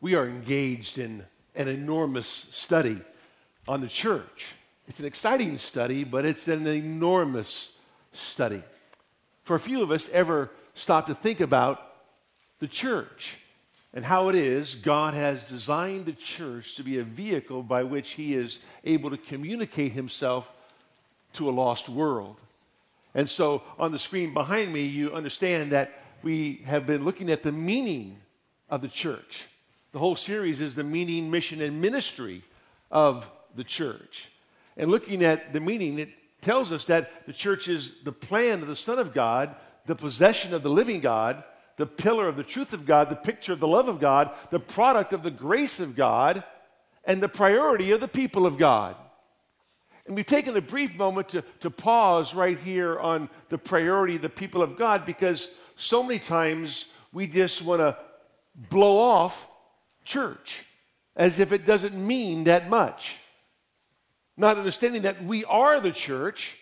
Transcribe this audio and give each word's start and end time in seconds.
we 0.00 0.14
are 0.14 0.26
engaged 0.26 0.98
in 0.98 1.24
an 1.54 1.68
enormous 1.68 2.28
study 2.28 3.00
on 3.66 3.80
the 3.80 3.88
church. 3.88 4.54
It's 4.86 5.00
an 5.00 5.06
exciting 5.06 5.58
study, 5.58 6.04
but 6.04 6.24
it's 6.24 6.48
an 6.48 6.66
enormous 6.66 7.78
study. 8.12 8.62
For 9.42 9.58
few 9.58 9.82
of 9.82 9.90
us, 9.90 10.08
ever 10.10 10.50
stop 10.74 11.06
to 11.06 11.14
think 11.14 11.40
about 11.40 11.94
the 12.60 12.68
church 12.68 13.36
and 13.92 14.04
how 14.04 14.28
it 14.28 14.34
is 14.34 14.74
God 14.74 15.14
has 15.14 15.48
designed 15.48 16.06
the 16.06 16.12
church 16.12 16.76
to 16.76 16.82
be 16.82 16.98
a 16.98 17.04
vehicle 17.04 17.62
by 17.62 17.82
which 17.82 18.10
He 18.10 18.34
is 18.34 18.60
able 18.84 19.10
to 19.10 19.16
communicate 19.16 19.92
Himself 19.92 20.52
to 21.34 21.48
a 21.48 21.52
lost 21.52 21.88
world. 21.88 22.40
And 23.14 23.28
so 23.28 23.62
on 23.78 23.90
the 23.90 23.98
screen 23.98 24.32
behind 24.32 24.72
me, 24.72 24.82
you 24.82 25.12
understand 25.12 25.72
that 25.72 26.02
we 26.22 26.62
have 26.66 26.86
been 26.86 27.04
looking 27.04 27.30
at 27.30 27.42
the 27.42 27.52
meaning 27.52 28.18
of 28.70 28.80
the 28.80 28.88
church. 28.88 29.46
The 29.98 30.04
whole 30.04 30.14
series 30.14 30.60
is 30.60 30.76
the 30.76 30.84
meaning, 30.84 31.28
mission, 31.28 31.60
and 31.60 31.80
ministry 31.80 32.44
of 32.88 33.28
the 33.56 33.64
church. 33.64 34.30
And 34.76 34.92
looking 34.92 35.24
at 35.24 35.52
the 35.52 35.58
meaning, 35.58 35.98
it 35.98 36.10
tells 36.40 36.70
us 36.70 36.84
that 36.84 37.26
the 37.26 37.32
church 37.32 37.66
is 37.66 37.94
the 38.04 38.12
plan 38.12 38.62
of 38.62 38.68
the 38.68 38.76
Son 38.76 39.00
of 39.00 39.12
God, 39.12 39.56
the 39.86 39.96
possession 39.96 40.54
of 40.54 40.62
the 40.62 40.70
living 40.70 41.00
God, 41.00 41.42
the 41.78 41.86
pillar 41.86 42.28
of 42.28 42.36
the 42.36 42.44
truth 42.44 42.72
of 42.72 42.86
God, 42.86 43.08
the 43.08 43.16
picture 43.16 43.52
of 43.52 43.58
the 43.58 43.66
love 43.66 43.88
of 43.88 43.98
God, 43.98 44.30
the 44.52 44.60
product 44.60 45.12
of 45.12 45.24
the 45.24 45.32
grace 45.32 45.80
of 45.80 45.96
God, 45.96 46.44
and 47.04 47.20
the 47.20 47.28
priority 47.28 47.90
of 47.90 47.98
the 47.98 48.06
people 48.06 48.46
of 48.46 48.56
God. 48.56 48.94
And 50.06 50.14
we've 50.14 50.24
taken 50.24 50.56
a 50.56 50.62
brief 50.62 50.94
moment 50.94 51.30
to, 51.30 51.42
to 51.58 51.70
pause 51.70 52.36
right 52.36 52.60
here 52.60 53.00
on 53.00 53.28
the 53.48 53.58
priority 53.58 54.14
of 54.14 54.22
the 54.22 54.28
people 54.28 54.62
of 54.62 54.76
God 54.76 55.04
because 55.04 55.52
so 55.74 56.04
many 56.04 56.20
times 56.20 56.92
we 57.12 57.26
just 57.26 57.62
want 57.62 57.80
to 57.80 57.96
blow 58.70 58.96
off 58.98 59.47
church 60.08 60.64
as 61.14 61.38
if 61.38 61.52
it 61.52 61.66
doesn't 61.66 61.94
mean 61.94 62.44
that 62.44 62.70
much. 62.70 63.18
Not 64.36 64.56
understanding 64.56 65.02
that 65.02 65.22
we 65.24 65.44
are 65.44 65.80
the 65.80 65.92
church 65.92 66.58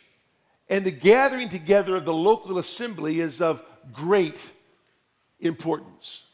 and 0.68 0.84
the 0.84 0.90
gathering 0.90 1.48
together 1.48 1.94
of 1.94 2.04
the 2.04 2.12
local 2.12 2.58
assembly 2.58 3.20
is 3.20 3.40
of 3.40 3.62
great 3.92 4.52
importance. 5.38 6.24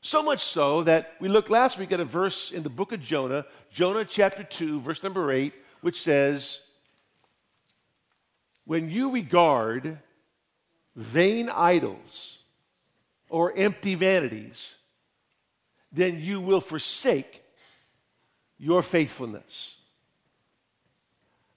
So 0.00 0.22
much 0.22 0.40
so 0.40 0.82
that 0.84 1.14
we 1.20 1.28
looked 1.28 1.50
last 1.50 1.78
week 1.78 1.92
at 1.92 2.00
a 2.00 2.04
verse 2.04 2.50
in 2.50 2.62
the 2.62 2.70
book 2.70 2.92
of 2.92 3.00
Jonah, 3.00 3.44
Jonah 3.72 4.04
chapter 4.04 4.44
2, 4.44 4.80
verse 4.80 5.02
number 5.02 5.30
8 5.30 5.52
which 5.84 6.00
says, 6.00 6.62
When 8.64 8.88
you 8.88 9.12
regard 9.12 9.98
vain 10.96 11.50
idols 11.50 12.42
or 13.28 13.52
empty 13.54 13.94
vanities, 13.94 14.76
then 15.94 16.20
you 16.20 16.40
will 16.40 16.60
forsake 16.60 17.42
your 18.58 18.82
faithfulness. 18.82 19.78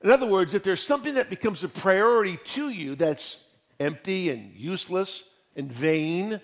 In 0.03 0.11
other 0.11 0.27
words, 0.27 0.53
if 0.53 0.61
there's 0.61 0.85
something 0.85 1.15
that 1.15 1.29
becomes 1.29 1.63
a 1.63 1.67
priority 1.67 2.37
to 2.45 2.69
you 2.69 2.95
that's 2.95 3.43
empty 3.79 4.29
and 4.29 4.53
useless 4.53 5.33
and 5.55 5.71
vain, 5.71 6.39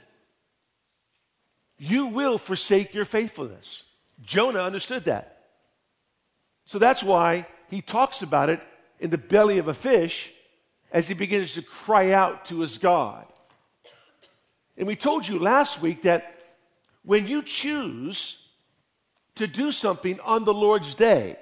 you 1.78 2.08
will 2.08 2.40
forsake 2.40 2.96
your 2.96 3.06
faithfulness. 3.06 3.84
Jonah 4.24 4.62
understood 4.62 5.06
that. 5.06 5.44
So 6.66 6.80
that's 6.80 7.04
why 7.04 7.46
he 7.70 7.82
talks 7.82 8.24
about 8.24 8.50
it 8.50 8.60
in 9.00 9.12
the 9.12 9.18
belly 9.20 9.60
of 9.60 9.68
a 9.68 9.74
fish 9.74 10.32
as 10.92 11.08
he 11.08 11.14
begins 11.14 11.54
to 11.54 11.62
cry 11.62 12.12
out 12.12 12.46
to 12.46 12.62
his 12.62 12.80
God. 12.80 13.28
And 14.78 14.88
we 14.88 14.96
told 14.96 15.28
you 15.28 15.38
last 15.38 15.82
week 15.82 16.04
that 16.04 16.33
when 17.04 17.28
you 17.28 17.44
choose 17.44 18.50
to 19.36 19.48
do 19.48 19.72
something 19.72 20.20
on 20.22 20.46
the 20.46 20.54
Lord's 20.54 20.96
day, 20.96 21.38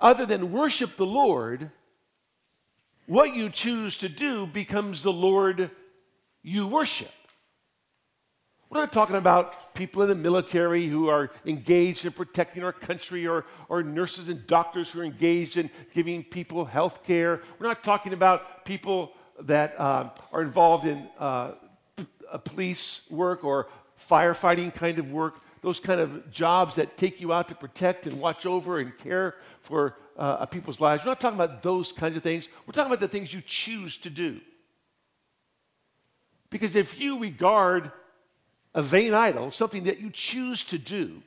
other 0.00 0.26
than 0.26 0.52
worship 0.52 0.96
the 0.96 1.06
Lord, 1.06 1.70
what 3.06 3.34
you 3.34 3.50
choose 3.50 3.98
to 3.98 4.08
do 4.08 4.46
becomes 4.46 5.02
the 5.02 5.12
Lord 5.12 5.70
you 6.42 6.68
worship. 6.68 7.12
We're 8.70 8.80
not 8.80 8.92
talking 8.92 9.16
about 9.16 9.74
people 9.74 10.02
in 10.02 10.08
the 10.08 10.14
military 10.14 10.86
who 10.86 11.08
are 11.08 11.30
engaged 11.46 12.04
in 12.04 12.12
protecting 12.12 12.64
our 12.64 12.72
country 12.72 13.26
or, 13.26 13.44
or 13.68 13.82
nurses 13.82 14.28
and 14.28 14.46
doctors 14.46 14.90
who 14.90 15.00
are 15.00 15.04
engaged 15.04 15.56
in 15.56 15.70
giving 15.94 16.24
people 16.24 16.64
health 16.64 17.04
care. 17.04 17.42
We're 17.58 17.66
not 17.66 17.84
talking 17.84 18.12
about 18.12 18.64
people 18.64 19.12
that 19.40 19.78
uh, 19.78 20.10
are 20.32 20.42
involved 20.42 20.86
in 20.86 21.08
uh, 21.18 21.52
p- 21.96 22.06
police 22.44 23.02
work 23.10 23.44
or 23.44 23.68
firefighting 24.08 24.74
kind 24.74 24.98
of 24.98 25.10
work, 25.10 25.40
those 25.62 25.80
kind 25.80 26.00
of 26.00 26.30
jobs 26.30 26.76
that 26.76 26.96
take 26.96 27.20
you 27.20 27.32
out 27.32 27.48
to 27.48 27.54
protect 27.54 28.06
and 28.06 28.20
watch 28.20 28.46
over 28.46 28.78
and 28.78 28.96
care 28.98 29.36
for 29.60 29.96
uh, 30.16 30.46
people's 30.46 30.80
lives. 30.80 31.04
We're 31.04 31.10
not 31.10 31.20
talking 31.20 31.38
about 31.38 31.62
those 31.62 31.92
kinds 31.92 32.16
of 32.16 32.22
things. 32.22 32.48
We're 32.66 32.72
talking 32.72 32.92
about 32.92 33.00
the 33.00 33.08
things 33.08 33.32
you 33.32 33.42
choose 33.44 33.96
to 33.98 34.10
do. 34.10 34.40
Because 36.50 36.76
if 36.76 37.00
you 37.00 37.18
regard 37.18 37.90
a 38.74 38.82
vain 38.82 39.14
idol, 39.14 39.50
something 39.50 39.84
that 39.84 40.00
you 40.00 40.10
choose 40.10 40.62
to 40.64 40.78
do 40.78 41.22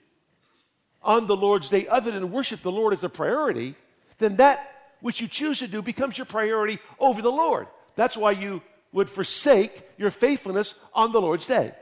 on 1.02 1.28
the 1.28 1.36
Lord's 1.36 1.70
day 1.70 1.88
other 1.88 2.12
than 2.12 2.32
worship 2.32 2.62
the 2.62 2.72
Lord 2.72 2.94
as 2.94 3.04
a 3.04 3.10
priority, 3.10 3.76
then 4.20 4.38
that 4.38 4.74
which 5.02 5.22
you 5.22 5.28
choose 5.28 5.60
to 5.60 5.68
do 5.68 5.82
becomes 5.82 6.18
your 6.18 6.26
priority 6.26 6.80
over 7.00 7.22
the 7.22 7.32
Lord. 7.32 7.68
That's 7.96 8.18
why 8.18 8.32
you 8.32 8.62
would 8.92 9.10
forsake 9.10 9.84
your 9.98 10.12
faithfulness 10.12 10.76
on 10.94 11.12
the 11.12 11.22
Lord's 11.22 11.48
day. 11.48 11.74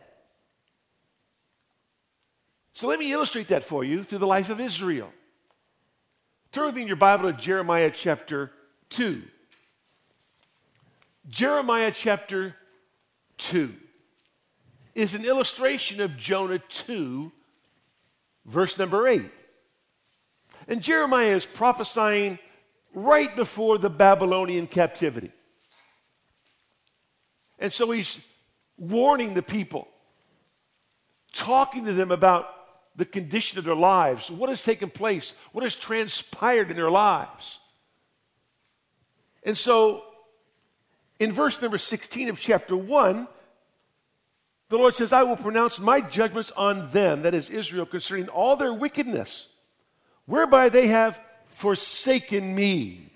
So 2.76 2.90
let 2.90 3.00
me 3.00 3.10
illustrate 3.14 3.48
that 3.48 3.64
for 3.64 3.86
you 3.86 4.04
through 4.04 4.18
the 4.18 4.28
life 4.28 4.50
of 4.50 4.60
Israel. 4.60 5.10
Turn 6.52 6.66
with 6.66 6.76
me 6.76 6.82
in 6.82 6.88
your 6.90 6.98
Bible 6.98 7.32
to 7.32 7.38
Jeremiah 7.38 7.90
chapter 7.90 8.52
2. 8.90 9.22
Jeremiah 11.30 11.92
chapter 11.96 12.54
2 13.38 13.74
is 14.94 15.14
an 15.14 15.24
illustration 15.24 16.02
of 16.02 16.18
Jonah 16.18 16.60
2, 16.60 17.32
verse 18.46 18.78
number 18.78 19.08
8. 19.08 19.24
And 20.68 20.82
Jeremiah 20.82 21.34
is 21.34 21.46
prophesying 21.46 22.40
right 22.94 23.34
before 23.38 23.78
the 23.78 23.90
Babylonian 23.90 24.68
captivity. 24.68 25.32
And 27.58 27.72
so 27.72 27.90
he's 27.92 28.20
warning 28.78 29.34
the 29.34 29.42
people, 29.42 29.88
talking 31.32 31.86
to 31.86 31.94
them 31.94 32.12
about 32.12 32.50
the 32.96 33.06
condition 33.06 33.58
of 33.60 33.66
their 33.66 33.76
lives, 33.76 34.32
what 34.32 34.50
has 34.50 34.64
taken 34.64 34.90
place, 34.90 35.34
what 35.52 35.64
has 35.64 35.76
transpired 35.76 36.70
in 36.70 36.78
their 36.78 36.92
lives. 36.92 37.60
And 39.44 39.58
so 39.58 40.04
in 41.20 41.32
verse 41.32 41.62
number 41.62 41.78
16 41.78 42.30
of 42.30 42.40
chapter 42.40 42.76
1, 42.76 43.28
the 44.70 44.78
Lord 44.78 44.96
says, 44.96 45.12
I 45.12 45.24
will 45.24 45.38
pronounce 45.38 45.80
my 45.80 46.02
judgments 46.02 46.52
on 46.58 46.92
them, 46.92 47.22
that 47.22 47.36
is 47.36 47.50
Israel, 47.50 47.86
concerning 47.86 48.28
all 48.30 48.56
their 48.56 48.74
wickedness, 48.74 49.54
whereby 50.26 50.70
they 50.70 50.88
have 50.88 51.20
forsaken 51.48 52.56
me, 52.56 53.10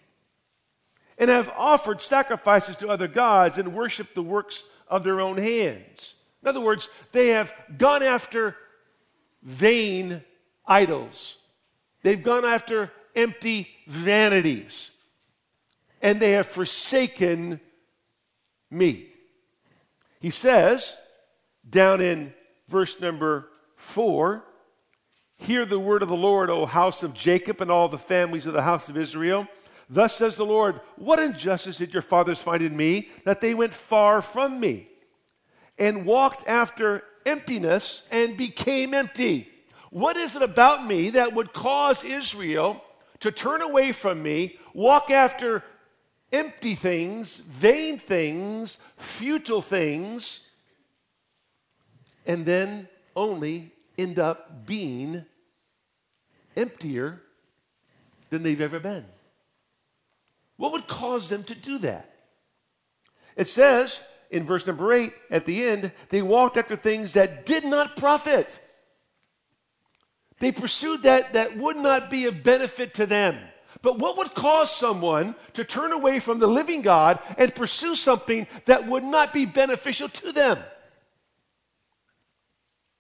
and 1.18 1.30
have 1.30 1.52
offered 1.58 2.02
sacrifices 2.02 2.76
to 2.78 2.88
other 2.88 3.08
gods 3.08 3.58
and 3.58 3.74
worshiped 3.74 4.16
the 4.16 4.24
works 4.24 4.64
of 4.88 5.04
their 5.04 5.20
own 5.20 5.38
hands. 5.38 6.16
In 6.42 6.48
other 6.48 6.62
words, 6.62 6.88
they 7.12 7.30
have 7.30 7.52
gone 7.78 8.04
after 8.04 8.56
vain 9.42 10.24
idols, 10.66 11.38
they've 12.04 12.24
gone 12.24 12.46
after 12.46 12.92
empty 13.16 13.68
vanities, 13.88 14.92
and 16.02 16.20
they 16.20 16.32
have 16.32 16.48
forsaken 16.48 17.60
me. 18.70 19.08
He 20.20 20.30
says, 20.30 20.98
down 21.70 22.02
in 22.02 22.34
verse 22.68 23.00
number 23.00 23.50
four 23.76 24.44
Hear 25.42 25.66
the 25.66 25.80
word 25.80 26.04
of 26.04 26.10
the 26.10 26.18
Lord, 26.18 26.50
O 26.50 26.66
house 26.66 27.02
of 27.02 27.14
Jacob, 27.14 27.62
and 27.62 27.72
all 27.72 27.88
the 27.88 27.98
families 27.98 28.46
of 28.46 28.52
the 28.52 28.62
house 28.62 28.90
of 28.90 28.98
Israel. 28.98 29.48
Thus 29.90 30.18
says 30.18 30.36
the 30.36 30.46
Lord, 30.46 30.82
What 30.98 31.18
injustice 31.20 31.78
did 31.78 31.94
your 31.94 32.02
fathers 32.02 32.44
find 32.44 32.62
in 32.62 32.76
me, 32.76 33.08
that 33.24 33.40
they 33.40 33.54
went 33.54 33.74
far 33.74 34.22
from 34.22 34.60
me, 34.60 34.90
and 35.78 36.06
walked 36.06 36.46
after 36.46 37.06
emptiness 37.30 38.08
and 38.12 38.36
became 38.36 38.94
empty? 38.94 39.48
What 39.92 40.18
is 40.18 40.36
it 40.36 40.42
about 40.42 40.86
me 40.86 41.12
that 41.12 41.34
would 41.34 41.54
cause 41.54 42.04
Israel 42.04 42.84
to 43.22 43.32
turn 43.32 43.62
away 43.62 43.92
from 43.92 44.22
me, 44.22 44.60
walk 44.74 45.10
after 45.10 45.64
empty 46.32 46.76
things, 46.76 47.38
vain 47.38 47.98
things, 47.98 48.78
futile 48.98 49.62
things, 49.62 50.50
and 52.26 52.46
then 52.46 52.88
only 53.16 53.72
end 53.98 54.20
up 54.20 54.66
being 54.66 55.26
emptier 56.56 57.22
than 58.30 58.44
they've 58.44 58.62
ever 58.62 58.80
been. 58.80 59.06
What 60.58 60.72
would 60.74 60.88
cause 60.88 61.30
them 61.30 61.44
to 61.46 61.56
do 61.56 61.80
that? 61.80 62.14
It 63.36 63.48
says 63.48 64.12
in 64.30 64.44
verse 64.44 64.68
number 64.68 64.92
eight 64.94 65.14
at 65.32 65.46
the 65.46 65.64
end, 65.64 65.92
they 66.10 66.22
walked 66.22 66.58
after 66.58 66.76
things 66.76 67.14
that 67.14 67.46
did 67.46 67.64
not 67.66 67.98
profit. 67.98 68.60
They 70.40 70.52
pursued 70.52 71.04
that 71.04 71.34
that 71.34 71.58
would 71.58 71.76
not 71.76 72.10
be 72.10 72.26
a 72.26 72.32
benefit 72.32 72.94
to 72.96 73.06
them. 73.06 73.38
But 73.82 74.00
what 74.00 74.18
would 74.18 74.34
cause 74.34 74.76
someone 74.76 75.36
to 75.54 75.64
turn 75.64 75.92
away 75.92 76.20
from 76.20 76.40
the 76.40 76.48
living 76.48 76.82
God 76.82 77.20
and 77.38 77.54
pursue 77.54 77.96
something 77.96 78.48
that 78.66 78.88
would 78.88 79.04
not 79.04 79.34
be 79.34 79.46
beneficial 79.46 80.10
to 80.10 80.32
them? 80.32 80.58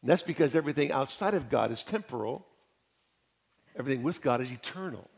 And 0.01 0.09
that's 0.09 0.21
because 0.21 0.55
everything 0.55 0.91
outside 0.91 1.33
of 1.33 1.49
God 1.49 1.71
is 1.71 1.83
temporal, 1.83 2.45
everything 3.77 4.03
with 4.03 4.21
God 4.21 4.41
is 4.41 4.51
eternal. 4.51 5.09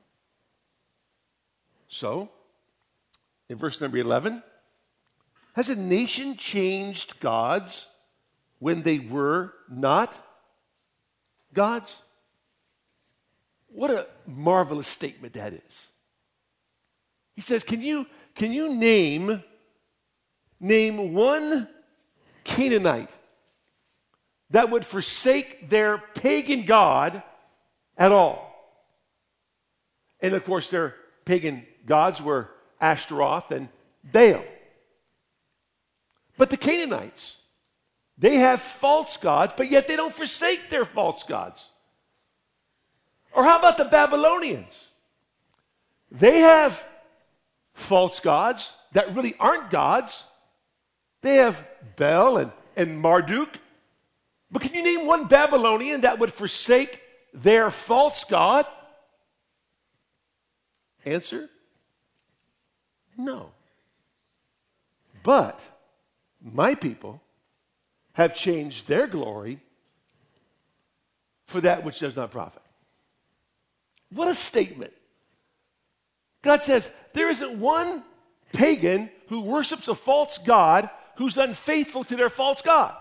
So, 1.87 2.29
in 3.49 3.57
verse 3.57 3.81
number 3.81 3.97
11, 3.97 4.41
has 5.53 5.69
a 5.69 5.75
nation 5.75 6.35
changed 6.35 7.19
gods 7.19 7.87
when 8.59 8.81
they 8.83 8.99
were 8.99 9.53
not 9.69 10.17
gods? 11.53 12.01
What 13.67 13.91
a 13.91 14.07
marvelous 14.27 14.87
statement 14.87 15.33
that 15.33 15.53
is. 15.53 15.87
He 17.35 17.41
says, 17.41 17.63
Can 17.63 17.81
you, 17.81 18.05
can 18.35 18.51
you 18.51 18.75
name, 18.75 19.43
name 20.59 21.13
one 21.13 21.67
Canaanite 22.43 23.15
that 24.49 24.69
would 24.69 24.85
forsake 24.85 25.69
their 25.69 25.97
pagan 25.97 26.65
God 26.65 27.23
at 27.97 28.11
all? 28.11 28.49
And 30.21 30.33
of 30.33 30.45
course, 30.45 30.69
their 30.69 30.95
pagan 31.25 31.65
gods 31.85 32.21
were 32.21 32.49
Ashtaroth 32.79 33.51
and 33.51 33.69
Baal. 34.03 34.43
But 36.37 36.49
the 36.49 36.57
Canaanites, 36.57 37.37
they 38.17 38.35
have 38.35 38.61
false 38.61 39.17
gods, 39.17 39.53
but 39.57 39.69
yet 39.69 39.87
they 39.87 39.95
don't 39.95 40.13
forsake 40.13 40.69
their 40.69 40.85
false 40.85 41.23
gods. 41.23 41.69
Or 43.33 43.43
how 43.43 43.59
about 43.59 43.77
the 43.77 43.85
Babylonians? 43.85 44.89
They 46.11 46.39
have 46.39 46.85
false 47.73 48.19
gods 48.19 48.75
that 48.93 49.15
really 49.15 49.35
aren't 49.39 49.69
gods. 49.69 50.29
They 51.21 51.35
have 51.35 51.65
Bel 51.95 52.37
and, 52.37 52.51
and 52.75 52.99
Marduk. 52.99 53.57
But 54.51 54.63
can 54.63 54.73
you 54.73 54.83
name 54.83 55.07
one 55.07 55.25
Babylonian 55.27 56.01
that 56.01 56.19
would 56.19 56.33
forsake 56.33 57.01
their 57.33 57.71
false 57.71 58.23
god? 58.25 58.65
Answer 61.05 61.49
no. 63.21 63.51
But 65.23 65.69
my 66.41 66.75
people 66.75 67.21
have 68.13 68.33
changed 68.33 68.87
their 68.87 69.07
glory 69.07 69.59
for 71.45 71.61
that 71.61 71.83
which 71.83 71.99
does 71.99 72.15
not 72.15 72.31
profit. 72.31 72.61
What 74.11 74.27
a 74.27 74.35
statement. 74.35 74.93
God 76.41 76.61
says 76.61 76.89
there 77.13 77.29
isn't 77.29 77.59
one 77.59 78.03
pagan 78.51 79.09
who 79.27 79.41
worships 79.41 79.87
a 79.87 79.95
false 79.95 80.37
God 80.37 80.89
who's 81.15 81.37
unfaithful 81.37 82.03
to 82.05 82.15
their 82.15 82.29
false 82.29 82.61
God. 82.61 82.95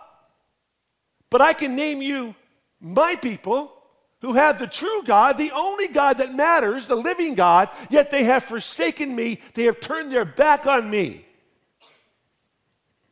But 1.30 1.40
I 1.40 1.52
can 1.52 1.76
name 1.76 2.02
you 2.02 2.34
my 2.80 3.14
people 3.14 3.72
who 4.20 4.34
have 4.34 4.58
the 4.58 4.66
true 4.66 5.02
God, 5.04 5.38
the 5.38 5.52
only 5.52 5.88
God 5.88 6.18
that 6.18 6.34
matters, 6.34 6.86
the 6.86 6.96
living 6.96 7.34
God, 7.34 7.70
yet 7.88 8.10
they 8.10 8.24
have 8.24 8.44
forsaken 8.44 9.16
me. 9.16 9.40
They 9.54 9.64
have 9.64 9.80
turned 9.80 10.12
their 10.12 10.24
back 10.24 10.66
on 10.66 10.90
me. 10.90 11.24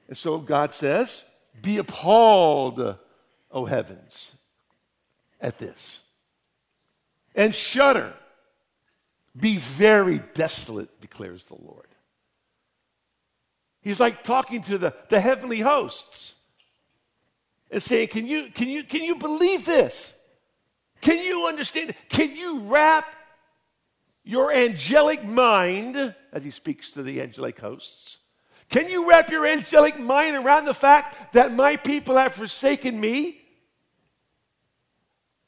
And 0.08 0.16
so 0.16 0.38
God 0.38 0.74
says, 0.74 1.24
Be 1.60 1.78
appalled, 1.78 2.98
O 3.50 3.64
heavens, 3.66 4.36
at 5.40 5.58
this, 5.58 6.02
and 7.34 7.54
shudder. 7.54 8.14
Be 9.36 9.58
very 9.58 10.20
desolate, 10.34 11.00
declares 11.00 11.44
the 11.44 11.54
Lord. 11.54 11.86
He's 13.82 14.00
like 14.00 14.24
talking 14.24 14.62
to 14.62 14.78
the, 14.78 14.94
the 15.10 15.20
heavenly 15.20 15.60
hosts 15.60 16.34
and 17.70 17.82
saying, 17.82 18.08
Can 18.08 18.26
you, 18.26 18.50
can, 18.52 18.68
you, 18.68 18.82
can 18.82 19.02
you 19.02 19.14
believe 19.14 19.64
this? 19.64 20.14
Can 21.00 21.24
you 21.24 21.46
understand? 21.46 21.94
Can 22.08 22.34
you 22.34 22.60
wrap 22.60 23.04
your 24.24 24.52
angelic 24.52 25.24
mind, 25.24 26.14
as 26.32 26.44
he 26.44 26.50
speaks 26.50 26.90
to 26.90 27.02
the 27.02 27.22
angelic 27.22 27.58
hosts, 27.58 28.17
can 28.68 28.88
you 28.88 29.08
wrap 29.08 29.30
your 29.30 29.46
angelic 29.46 29.98
mind 29.98 30.36
around 30.36 30.66
the 30.66 30.74
fact 30.74 31.32
that 31.32 31.52
my 31.52 31.76
people 31.76 32.16
have 32.16 32.34
forsaken 32.34 33.00
me, 33.00 33.40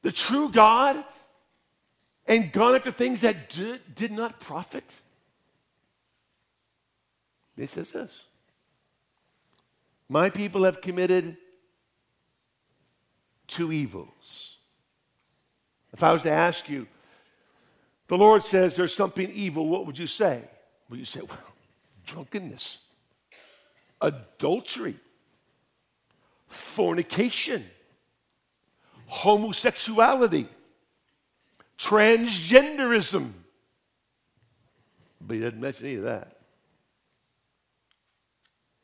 the 0.03 0.13
true 0.13 0.49
God, 0.49 1.05
and 2.27 2.51
gone 2.51 2.75
after 2.75 2.91
things 2.91 3.21
that 3.21 3.51
did, 3.51 3.95
did 3.95 4.13
not 4.13 4.41
profit? 4.41 5.01
He 7.57 7.67
says 7.67 7.93
this 7.93 8.25
My 10.09 10.31
people 10.31 10.65
have 10.65 10.81
committed 10.81 11.37
two 13.47 13.73
evils. 13.73 14.57
If 15.93 16.03
I 16.03 16.13
was 16.13 16.23
to 16.23 16.31
ask 16.31 16.69
you, 16.69 16.87
the 18.07 18.17
Lord 18.17 18.43
says 18.43 18.77
there's 18.77 18.95
something 18.95 19.31
evil, 19.31 19.69
what 19.69 19.87
would 19.87 19.99
you 19.99 20.07
say? 20.07 20.43
Would 20.89 20.99
you 20.99 21.05
say, 21.05 21.21
well, 21.21 21.39
drunkenness, 22.07 22.85
adultery, 24.01 24.97
fornication, 26.49 27.65
homosexuality, 29.07 30.47
transgenderism. 31.79 33.33
But 35.21 35.35
he 35.35 35.41
doesn't 35.41 35.61
mention 35.61 35.87
any 35.87 35.97
of 35.97 36.05
that. 36.05 36.37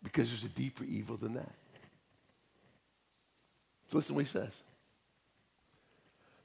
Because 0.03 0.29
there's 0.31 0.45
a 0.45 0.49
deeper 0.49 0.85
evil 0.85 1.17
than 1.17 1.35
that. 1.35 1.53
So 3.89 3.99
listen 3.99 4.09
to 4.09 4.15
what 4.15 4.27
he 4.27 4.31
says. 4.31 4.63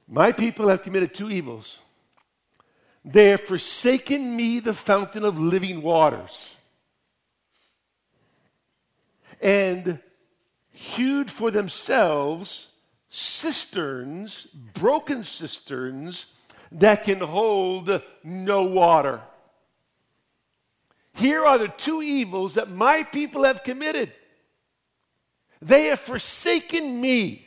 My 0.08 0.32
people 0.32 0.68
have 0.68 0.82
committed 0.82 1.14
two 1.14 1.30
evils. 1.30 1.80
They 3.04 3.30
have 3.30 3.40
forsaken 3.40 4.36
me, 4.36 4.60
the 4.60 4.72
fountain 4.72 5.24
of 5.24 5.38
living 5.38 5.82
waters, 5.82 6.54
and 9.42 9.98
hewed 10.70 11.30
for 11.30 11.50
themselves 11.50 12.74
cisterns, 13.08 14.46
broken 14.72 15.22
cisterns, 15.22 16.34
that 16.70 17.04
can 17.04 17.20
hold 17.20 18.00
no 18.24 18.62
water. 18.64 19.20
Here 21.14 21.44
are 21.44 21.58
the 21.58 21.68
two 21.68 22.00
evils 22.00 22.54
that 22.54 22.70
my 22.70 23.02
people 23.02 23.44
have 23.44 23.62
committed. 23.62 24.10
They 25.60 25.84
have 25.84 26.00
forsaken 26.00 26.98
me 26.98 27.46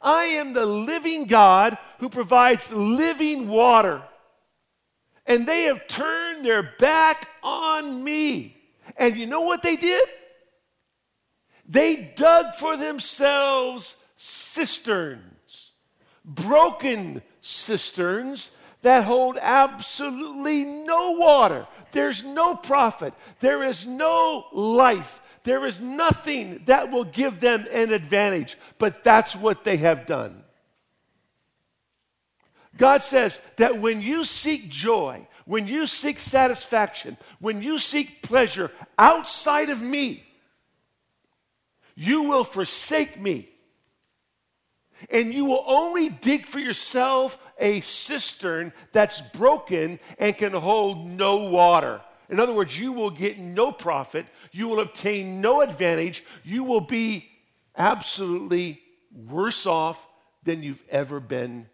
I 0.00 0.24
am 0.24 0.54
the 0.54 0.66
living 0.66 1.26
God 1.26 1.76
who 1.98 2.08
provides 2.08 2.72
living 2.72 3.48
water. 3.48 4.02
And 5.26 5.46
they 5.46 5.64
have 5.64 5.86
turned 5.86 6.44
their 6.44 6.74
back 6.78 7.28
on 7.42 8.02
me. 8.02 8.56
And 8.96 9.16
you 9.16 9.26
know 9.26 9.42
what 9.42 9.62
they 9.62 9.76
did? 9.76 10.08
They 11.70 12.12
dug 12.16 12.56
for 12.56 12.76
themselves 12.76 13.96
cisterns, 14.16 15.70
broken 16.24 17.22
cisterns 17.40 18.50
that 18.82 19.04
hold 19.04 19.38
absolutely 19.40 20.64
no 20.64 21.12
water. 21.12 21.68
There's 21.92 22.24
no 22.24 22.56
profit, 22.56 23.14
there 23.38 23.62
is 23.62 23.86
no 23.86 24.46
life, 24.52 25.22
there 25.44 25.64
is 25.64 25.78
nothing 25.78 26.62
that 26.66 26.90
will 26.90 27.04
give 27.04 27.38
them 27.38 27.64
an 27.70 27.92
advantage, 27.92 28.58
but 28.78 29.04
that's 29.04 29.36
what 29.36 29.62
they 29.62 29.76
have 29.76 30.06
done. 30.06 30.42
God 32.76 33.00
says 33.02 33.40
that 33.58 33.78
when 33.78 34.02
you 34.02 34.24
seek 34.24 34.70
joy, 34.70 35.28
when 35.44 35.68
you 35.68 35.86
seek 35.86 36.18
satisfaction, 36.18 37.16
when 37.38 37.62
you 37.62 37.78
seek 37.78 38.22
pleasure 38.22 38.72
outside 38.98 39.70
of 39.70 39.80
me, 39.80 40.24
you 42.00 42.22
will 42.22 42.44
forsake 42.44 43.20
me. 43.20 43.46
And 45.10 45.34
you 45.34 45.44
will 45.44 45.62
only 45.66 46.08
dig 46.08 46.46
for 46.46 46.58
yourself 46.58 47.38
a 47.58 47.80
cistern 47.80 48.72
that's 48.92 49.20
broken 49.20 50.00
and 50.18 50.34
can 50.34 50.52
hold 50.52 51.06
no 51.06 51.50
water. 51.50 52.00
In 52.30 52.40
other 52.40 52.54
words, 52.54 52.78
you 52.78 52.92
will 52.92 53.10
get 53.10 53.38
no 53.38 53.70
profit, 53.70 54.24
you 54.50 54.66
will 54.68 54.80
obtain 54.80 55.42
no 55.42 55.60
advantage, 55.60 56.24
you 56.42 56.64
will 56.64 56.80
be 56.80 57.28
absolutely 57.76 58.80
worse 59.12 59.66
off 59.66 60.06
than 60.42 60.62
you've 60.62 60.82
ever 60.88 61.20
been 61.20 61.68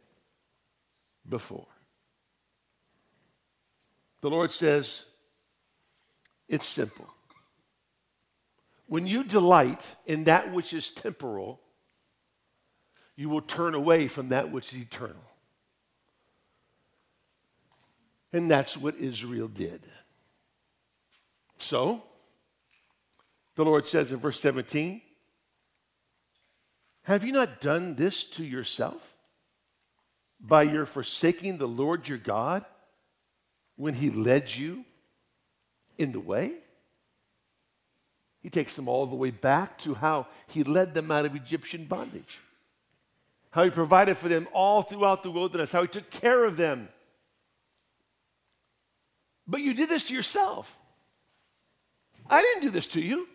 before. 1.29 1.69
The 4.23 4.31
Lord 4.31 4.51
says, 4.51 5.07
it's 6.49 6.67
simple. 6.67 7.16
When 8.87 9.07
you 9.07 9.25
delight 9.25 9.97
in 10.07 10.25
that 10.25 10.53
which 10.53 10.73
is 10.73 10.91
temporal, 10.91 11.61
you 13.17 13.29
will 13.29 13.41
turn 13.41 13.75
away 13.75 14.09
from 14.09 14.29
that 14.29 14.53
which 14.53 14.73
is 14.73 14.81
eternal. 14.81 15.17
And 18.33 18.51
that's 18.51 18.77
what 18.77 18.97
Israel 18.97 19.49
did. 19.49 19.83
So, 21.59 22.03
the 23.55 23.65
Lord 23.65 23.87
says 23.87 24.13
in 24.13 24.19
verse 24.19 24.39
17, 24.41 25.01
Have 27.05 27.25
you 27.25 27.33
not 27.33 27.61
done 27.61 27.97
this 27.97 28.23
to 28.25 28.45
yourself 28.45 29.17
by 30.39 30.63
your 30.63 30.87
forsaking 30.87 31.59
the 31.59 31.67
Lord 31.67 32.07
your 32.07 32.19
God 32.19 32.65
when 33.77 33.95
he 33.95 34.11
led 34.11 34.55
you 34.55 34.85
in 35.97 36.13
the 36.13 36.21
way? 36.21 36.53
He 38.47 38.51
takes 38.51 38.77
them 38.77 38.89
all 38.89 39.07
the 39.07 39.17
way 39.17 39.33
back 39.33 39.77
to 39.79 39.95
how 39.95 40.29
he 40.47 40.63
led 40.63 40.95
them 40.95 41.11
out 41.11 41.25
of 41.25 41.35
Egyptian 41.35 41.87
bondage, 41.87 42.39
how 43.51 43.65
he 43.65 43.71
provided 43.71 44.17
for 44.17 44.29
them 44.29 44.47
all 44.53 44.83
throughout 44.83 45.25
the 45.25 45.33
wilderness, 45.33 45.73
how 45.73 45.83
he 45.83 45.89
took 45.89 46.09
care 46.13 46.45
of 46.45 46.57
them. 46.57 46.89
But 49.49 49.63
you 49.63 49.75
did 49.75 49.89
this 49.89 50.05
to 50.05 50.15
yourself. 50.15 50.79
I 52.31 52.41
didn't 52.41 52.63
do 52.63 52.71
this 52.71 52.87
to 52.87 53.01
you. 53.01 53.27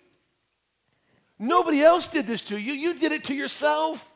Nobody 1.37 1.83
else 1.83 2.07
did 2.07 2.25
this 2.25 2.43
to 2.43 2.57
you. 2.57 2.71
You 2.71 2.97
did 2.97 3.11
it 3.11 3.25
to 3.25 3.33
yourself. 3.33 4.15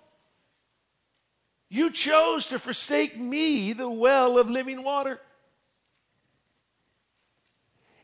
You 1.68 1.92
chose 1.92 2.46
to 2.46 2.58
forsake 2.58 3.20
me, 3.20 3.74
the 3.74 3.90
well 3.90 4.40
of 4.40 4.50
living 4.50 4.82
water. 4.82 5.20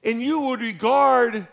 And 0.04 0.22
you 0.22 0.42
would 0.42 0.60
regard 0.60 1.48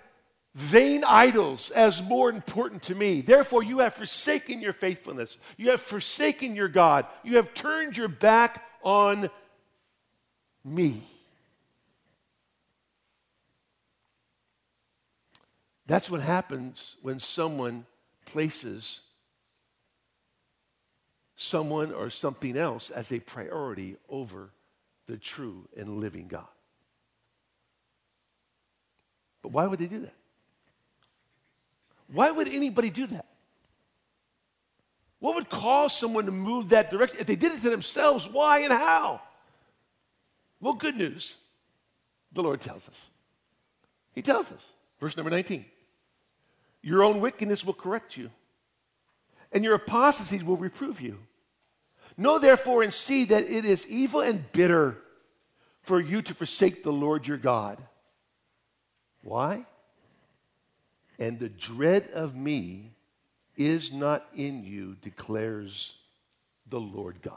vain 0.59 1.05
idols 1.05 1.71
as 1.71 2.03
more 2.03 2.29
important 2.29 2.83
to 2.83 2.95
me. 2.97 3.21
Therefore, 3.21 3.63
you 3.63 3.79
have 3.79 3.95
forsaken 3.95 4.61
your 4.61 4.73
faithfulness. 4.73 5.39
You 5.57 5.71
have 5.71 5.81
forsaken 5.81 6.57
your 6.57 6.67
God. 6.67 7.07
You 7.23 7.37
have 7.37 7.55
turned 7.55 7.97
your 7.97 8.09
back 8.09 8.65
on 8.83 9.29
me. 10.65 11.05
That's 15.87 16.11
what 16.11 16.23
happens 16.23 16.97
when 17.03 17.21
someone 17.21 17.87
places 18.27 19.03
someone 21.41 21.93
or 21.93 22.11
something 22.11 22.57
else 22.57 22.91
as 22.91 23.13
a 23.13 23.21
priority 23.21 23.97
over 24.09 24.51
the 25.07 25.17
true 25.17 25.69
and 25.77 26.01
living 26.01 26.27
God. 26.27 26.49
But 29.41 29.53
why 29.53 29.69
would 29.69 29.79
they 29.79 29.87
do 29.87 30.01
that? 30.01 30.18
Why 32.13 32.31
would 32.31 32.49
anybody 32.49 32.91
do 32.91 33.07
that? 33.09 33.27
What 35.21 35.35
would 35.35 35.49
cause 35.49 35.97
someone 35.97 36.27
to 36.27 36.33
move 36.33 36.71
that 36.71 36.91
direction? 36.91 37.19
If 37.21 37.27
they 37.27 37.37
did 37.37 37.53
it 37.53 37.63
to 37.63 37.71
themselves, 37.71 38.29
why 38.29 38.61
and 38.61 38.73
how? 38.73 39.21
Well, 40.61 40.75
good 40.75 40.97
news. 40.97 41.37
The 42.33 42.43
Lord 42.43 42.61
tells 42.61 42.89
us. 42.89 43.11
He 44.15 44.23
tells 44.23 44.53
us. 44.53 44.71
Verse 45.01 45.17
number 45.17 45.31
19. 45.31 45.65
Your 46.83 47.03
own 47.03 47.21
wickedness 47.21 47.65
will 47.65 47.75
correct 47.75 48.17
you, 48.17 48.31
and 49.53 49.65
your 49.65 49.75
apostasy 49.75 50.43
will 50.43 50.57
reprove 50.57 51.01
you. 51.01 51.19
Know 52.17 52.39
therefore 52.39 52.83
and 52.83 52.95
see 52.95 53.25
that 53.27 53.45
it 53.45 53.65
is 53.65 53.87
evil 53.87 54.21
and 54.21 54.51
bitter 54.53 54.99
for 55.83 56.01
you 56.01 56.23
to 56.23 56.35
forsake 56.35 56.83
the 56.83 56.93
Lord 56.93 57.27
your 57.27 57.37
God. 57.37 57.79
Why? 59.23 59.67
And 61.19 61.39
the 61.39 61.49
dread 61.49 62.09
of 62.13 62.37
me 62.37 62.93
is 63.57 63.93
not 63.93 64.27
in 64.35 64.63
you, 64.65 64.97
declares 65.03 65.97
the 66.69 66.81
Lord 66.81 67.21
God. 67.23 67.35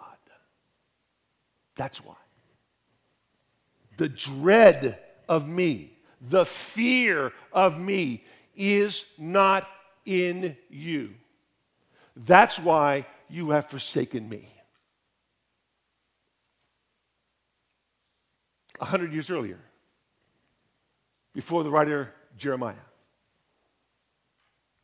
That's 1.75 2.03
why. 2.03 2.15
The 3.97 4.09
dread 4.09 4.99
of 5.27 5.47
me, 5.47 5.97
the 6.21 6.45
fear 6.45 7.33
of 7.51 7.79
me 7.79 8.23
is 8.55 9.13
not 9.17 9.67
in 10.05 10.55
you. 10.69 11.13
That's 12.15 12.59
why 12.59 13.05
you 13.29 13.51
have 13.51 13.69
forsaken 13.69 14.27
me. 14.27 14.49
A 18.79 18.85
hundred 18.85 19.13
years 19.13 19.29
earlier, 19.29 19.59
before 21.33 21.63
the 21.63 21.71
writer 21.71 22.13
Jeremiah, 22.37 22.75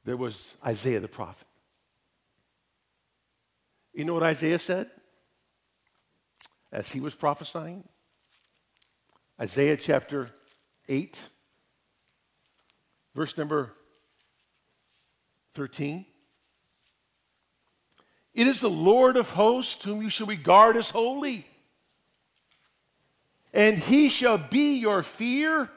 there 0.07 0.15
was 0.15 0.55
Isaiah 0.65 1.01
the 1.01 1.09
prophet. 1.09 1.45
You 3.93 4.05
know 4.05 4.13
what 4.13 4.23
Isaiah 4.23 4.57
said 4.57 4.89
as 6.71 6.89
he 6.89 7.01
was 7.01 7.13
prophesying? 7.13 7.83
Isaiah 9.37 9.75
chapter 9.75 10.29
8, 10.87 11.27
Verse 13.15 13.37
number 13.37 13.73
13. 15.55 16.05
It 18.33 18.47
is 18.47 18.61
the 18.61 18.69
Lord 18.69 19.17
of 19.17 19.31
hosts 19.31 19.83
whom 19.83 20.01
you 20.01 20.09
shall 20.09 20.27
regard 20.27 20.77
as 20.77 20.89
holy. 20.89 21.45
And 23.53 23.77
he 23.77 24.07
shall 24.07 24.37
be 24.37 24.77
your 24.77 25.03
fear, 25.03 25.69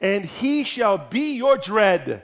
and 0.00 0.24
he 0.24 0.62
shall 0.62 0.98
be 0.98 1.34
your 1.34 1.58
dread. 1.58 2.22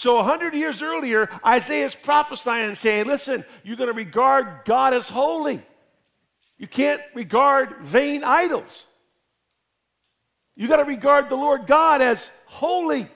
So, 0.00 0.16
a 0.16 0.22
hundred 0.22 0.54
years 0.54 0.80
earlier, 0.80 1.28
Isaiah 1.44 1.84
is 1.84 1.94
prophesying 1.94 2.68
and 2.68 2.78
saying, 2.78 3.06
Listen, 3.06 3.44
you're 3.62 3.76
going 3.76 3.90
to 3.90 3.94
regard 3.94 4.64
God 4.64 4.94
as 4.94 5.10
holy. 5.10 5.60
You 6.56 6.66
can't 6.66 7.02
regard 7.12 7.82
vain 7.82 8.24
idols. 8.24 8.86
You 10.56 10.68
got 10.68 10.78
to 10.78 10.84
regard 10.84 11.28
the 11.28 11.36
Lord 11.36 11.66
God 11.66 12.00
as 12.00 12.30
holy. 12.46 13.08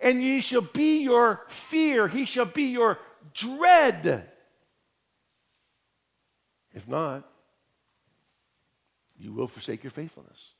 And 0.00 0.20
he 0.20 0.40
shall 0.40 0.62
be 0.62 1.04
your 1.04 1.44
fear, 1.46 2.08
he 2.08 2.24
shall 2.24 2.46
be 2.46 2.72
your 2.72 2.98
dread. 3.34 4.28
If 6.74 6.88
not, 6.88 7.22
you 9.16 9.32
will 9.32 9.46
forsake 9.46 9.84
your 9.84 9.92
faithfulness. 9.92 10.54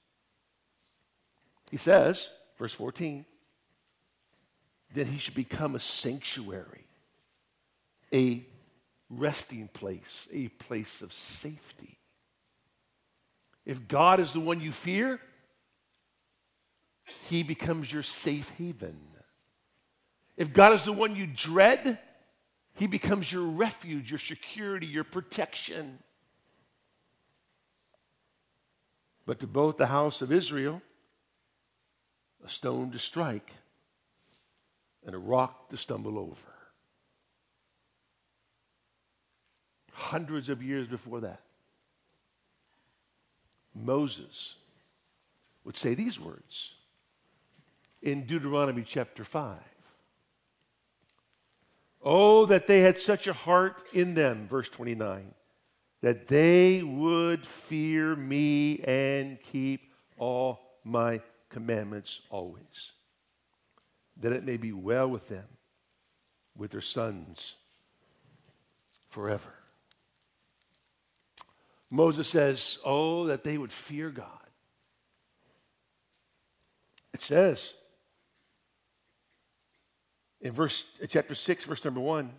He 1.72 1.76
says, 1.76 2.30
verse 2.56 2.72
14, 2.72 3.24
that 4.94 5.06
he 5.06 5.18
should 5.18 5.34
become 5.34 5.74
a 5.74 5.80
sanctuary, 5.80 6.86
a 8.12 8.44
resting 9.08 9.68
place, 9.68 10.28
a 10.32 10.48
place 10.48 11.02
of 11.02 11.12
safety. 11.12 11.98
If 13.64 13.86
God 13.88 14.20
is 14.20 14.32
the 14.32 14.40
one 14.40 14.60
you 14.60 14.72
fear, 14.72 15.20
he 17.28 17.42
becomes 17.42 17.92
your 17.92 18.02
safe 18.02 18.50
haven. 18.58 18.98
If 20.36 20.52
God 20.52 20.72
is 20.72 20.84
the 20.84 20.92
one 20.92 21.14
you 21.14 21.26
dread, 21.26 21.98
he 22.74 22.86
becomes 22.86 23.32
your 23.32 23.44
refuge, 23.44 24.10
your 24.10 24.18
security, 24.18 24.86
your 24.86 25.04
protection. 25.04 25.98
But 29.26 29.40
to 29.40 29.46
both 29.46 29.76
the 29.76 29.86
house 29.86 30.22
of 30.22 30.32
Israel, 30.32 30.82
a 32.44 32.48
stone 32.48 32.90
to 32.90 32.98
strike 32.98 33.52
and 35.04 35.14
a 35.14 35.18
rock 35.18 35.68
to 35.70 35.76
stumble 35.76 36.18
over. 36.18 36.52
Hundreds 39.92 40.48
of 40.48 40.62
years 40.62 40.86
before 40.86 41.20
that, 41.20 41.42
Moses 43.74 44.56
would 45.64 45.76
say 45.76 45.94
these 45.94 46.18
words 46.18 46.74
in 48.02 48.24
Deuteronomy 48.26 48.82
chapter 48.82 49.24
5. 49.24 49.58
Oh, 52.04 52.46
that 52.46 52.66
they 52.66 52.80
had 52.80 52.98
such 52.98 53.28
a 53.28 53.32
heart 53.32 53.82
in 53.92 54.14
them, 54.14 54.48
verse 54.48 54.68
29, 54.68 55.34
that 56.00 56.26
they 56.26 56.82
would 56.82 57.46
fear 57.46 58.16
me 58.16 58.80
and 58.80 59.40
keep 59.40 59.92
all 60.18 60.60
my 60.84 61.20
commandments 61.48 62.22
always, 62.28 62.92
that 64.18 64.32
it 64.32 64.44
may 64.44 64.56
be 64.56 64.72
well 64.72 65.08
with 65.08 65.28
them, 65.28 65.46
with 66.56 66.70
their 66.70 66.80
sons 66.80 67.56
forever. 69.08 69.52
Moses 71.90 72.28
says, 72.28 72.78
Oh, 72.84 73.26
that 73.26 73.44
they 73.44 73.58
would 73.58 73.72
fear 73.72 74.10
God. 74.10 74.26
It 77.12 77.20
says 77.20 77.74
in 80.40 80.52
verse 80.52 80.86
chapter 81.08 81.34
6, 81.34 81.64
verse 81.64 81.84
number 81.84 82.00
1 82.00 82.32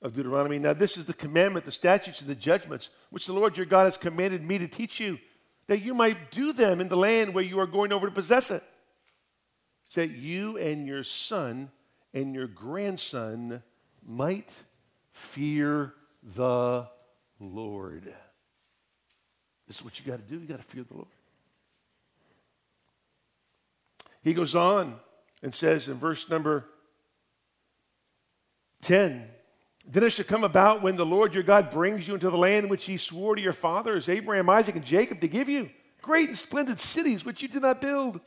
of 0.00 0.14
Deuteronomy, 0.14 0.58
Now 0.58 0.72
this 0.72 0.96
is 0.96 1.04
the 1.04 1.12
commandment, 1.12 1.64
the 1.64 1.72
statutes, 1.72 2.20
and 2.20 2.30
the 2.30 2.34
judgments 2.34 2.88
which 3.10 3.26
the 3.26 3.32
Lord 3.32 3.56
your 3.56 3.66
God 3.66 3.84
has 3.84 3.98
commanded 3.98 4.42
me 4.42 4.58
to 4.58 4.68
teach 4.68 4.98
you, 4.98 5.18
that 5.66 5.82
you 5.82 5.92
might 5.92 6.30
do 6.30 6.52
them 6.52 6.80
in 6.80 6.88
the 6.88 6.96
land 6.96 7.34
where 7.34 7.44
you 7.44 7.58
are 7.58 7.66
going 7.66 7.92
over 7.92 8.06
to 8.06 8.14
possess 8.14 8.50
it. 8.50 8.62
That 9.94 10.10
you 10.10 10.56
and 10.56 10.86
your 10.86 11.04
son 11.04 11.70
and 12.14 12.34
your 12.34 12.46
grandson 12.46 13.62
might 14.06 14.62
fear 15.12 15.94
the 16.34 16.88
Lord. 17.38 18.12
This 19.66 19.76
is 19.76 19.84
what 19.84 19.98
you 19.98 20.06
got 20.06 20.16
to 20.16 20.34
do. 20.34 20.40
You 20.40 20.46
got 20.46 20.58
to 20.58 20.62
fear 20.62 20.84
the 20.84 20.94
Lord. 20.94 21.08
He 24.22 24.34
goes 24.34 24.54
on 24.54 24.96
and 25.42 25.54
says 25.54 25.88
in 25.88 25.94
verse 25.94 26.28
number 26.30 26.64
10 28.82 29.28
Then 29.86 30.02
it 30.04 30.10
shall 30.10 30.24
come 30.24 30.44
about 30.44 30.82
when 30.82 30.96
the 30.96 31.06
Lord 31.06 31.34
your 31.34 31.42
God 31.42 31.70
brings 31.70 32.06
you 32.06 32.14
into 32.14 32.30
the 32.30 32.38
land 32.38 32.70
which 32.70 32.84
he 32.84 32.96
swore 32.96 33.34
to 33.34 33.42
your 33.42 33.52
fathers, 33.52 34.08
Abraham, 34.08 34.48
Isaac, 34.48 34.76
and 34.76 34.84
Jacob, 34.84 35.20
to 35.20 35.28
give 35.28 35.48
you 35.48 35.70
great 36.00 36.28
and 36.28 36.38
splendid 36.38 36.78
cities 36.78 37.24
which 37.24 37.42
you 37.42 37.48
did 37.48 37.62
not 37.62 37.80
build, 37.80 38.20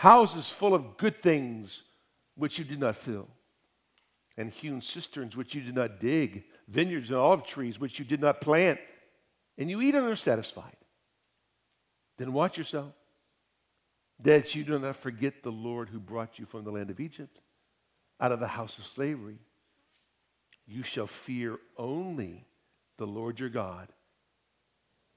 houses 0.00 0.48
full 0.48 0.74
of 0.74 0.96
good 0.96 1.20
things 1.20 1.82
which 2.34 2.58
you 2.58 2.64
did 2.64 2.80
not 2.80 2.96
fill, 2.96 3.28
and 4.38 4.50
hewn 4.50 4.80
cisterns 4.80 5.36
which 5.36 5.54
you 5.54 5.60
did 5.60 5.74
not 5.74 6.00
dig, 6.00 6.42
vineyards 6.68 7.10
and 7.10 7.18
olive 7.18 7.44
trees 7.44 7.78
which 7.78 7.98
you 7.98 8.04
did 8.06 8.18
not 8.18 8.40
plant, 8.40 8.80
and 9.58 9.68
you 9.68 9.82
eat 9.82 9.94
and 9.94 10.06
are 10.06 10.16
satisfied. 10.16 10.78
Then 12.16 12.32
watch 12.32 12.56
yourself 12.56 12.94
that 14.20 14.54
you 14.54 14.64
do 14.64 14.78
not 14.78 14.96
forget 14.96 15.42
the 15.42 15.52
Lord 15.52 15.90
who 15.90 16.00
brought 16.00 16.38
you 16.38 16.46
from 16.46 16.64
the 16.64 16.72
land 16.72 16.88
of 16.88 16.98
Egypt, 16.98 17.38
out 18.18 18.32
of 18.32 18.40
the 18.40 18.48
house 18.48 18.78
of 18.78 18.86
slavery. 18.86 19.36
You 20.66 20.82
shall 20.82 21.08
fear 21.08 21.58
only 21.76 22.46
the 22.96 23.06
Lord 23.06 23.38
your 23.38 23.50
God, 23.50 23.88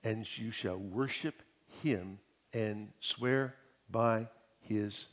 and 0.04 0.28
you 0.38 0.52
shall 0.52 0.76
worship 0.78 1.42
him 1.82 2.20
and 2.52 2.90
swear 3.00 3.56
by 3.90 4.28
his 4.64 5.08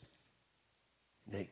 name. 1.31 1.49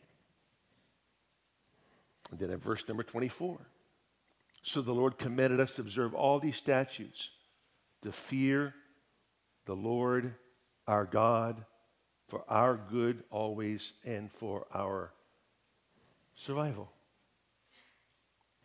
And 2.31 2.39
then 2.39 2.51
in 2.51 2.59
verse 2.59 2.87
number 2.89 3.03
24, 3.03 3.59
so 4.63 4.83
the 4.83 4.93
Lord 4.93 5.19
commanded 5.19 5.61
us 5.61 5.73
to 5.73 5.81
observe 5.81 6.15
all 6.15 6.39
these 6.39 6.57
statutes, 6.57 7.31
to 8.03 8.13
fear 8.13 8.75
the 9.65 9.77
Lord 9.77 10.35
our 10.87 11.05
God 11.05 11.65
for 12.27 12.45
our 12.49 12.77
good 12.77 13.25
always 13.31 13.95
and 14.05 14.31
for 14.31 14.67
our 14.75 15.13
survival. 16.35 16.91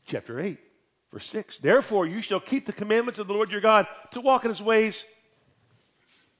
Chapter 0.05 0.39
8, 0.39 0.57
verse 1.11 1.27
6. 1.27 1.59
Therefore, 1.59 2.05
you 2.05 2.21
shall 2.21 2.41
keep 2.41 2.65
the 2.65 2.73
commandments 2.73 3.19
of 3.19 3.27
the 3.27 3.33
Lord 3.33 3.51
your 3.51 3.61
God 3.61 3.87
to 4.11 4.19
walk 4.19 4.43
in 4.43 4.49
his 4.49 4.61
ways 4.61 5.05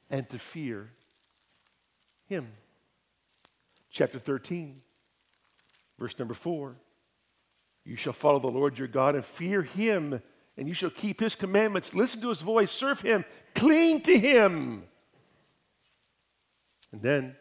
and 0.10 0.30
to 0.30 0.38
fear 0.38 0.92
him. 2.28 2.50
Chapter 3.94 4.18
13, 4.18 4.82
verse 6.00 6.18
number 6.18 6.34
4. 6.34 6.76
You 7.86 7.96
shall 7.96 8.12
follow 8.12 8.40
the 8.40 8.48
Lord 8.48 8.80
your 8.80 8.88
God 8.88 9.14
and 9.14 9.24
fear 9.24 9.62
him, 9.62 10.20
and 10.58 10.68
you 10.68 10.74
shall 10.74 10.90
keep 10.90 11.20
his 11.20 11.36
commandments, 11.36 11.94
listen 11.94 12.20
to 12.22 12.30
his 12.30 12.42
voice, 12.42 12.72
serve 12.72 13.02
him, 13.02 13.24
cling 13.54 14.02
to 14.02 14.18
him. 14.18 14.86
And 16.92 17.04
then, 17.04 17.36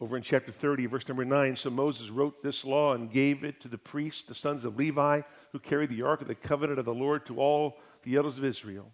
over 0.00 0.16
in 0.16 0.22
chapter 0.22 0.52
30, 0.52 0.86
verse 0.86 1.06
number 1.06 1.24
9, 1.26 1.56
so 1.56 1.68
Moses 1.68 2.08
wrote 2.08 2.42
this 2.42 2.64
law 2.64 2.94
and 2.94 3.12
gave 3.12 3.44
it 3.44 3.60
to 3.60 3.68
the 3.68 3.76
priests, 3.76 4.22
the 4.22 4.34
sons 4.34 4.64
of 4.64 4.78
Levi, 4.78 5.20
who 5.52 5.58
carried 5.58 5.90
the 5.90 6.00
ark 6.00 6.22
of 6.22 6.28
the 6.28 6.34
covenant 6.34 6.78
of 6.78 6.86
the 6.86 6.94
Lord 6.94 7.26
to 7.26 7.38
all 7.38 7.76
the 8.04 8.16
elders 8.16 8.38
of 8.38 8.44
Israel. 8.44 8.90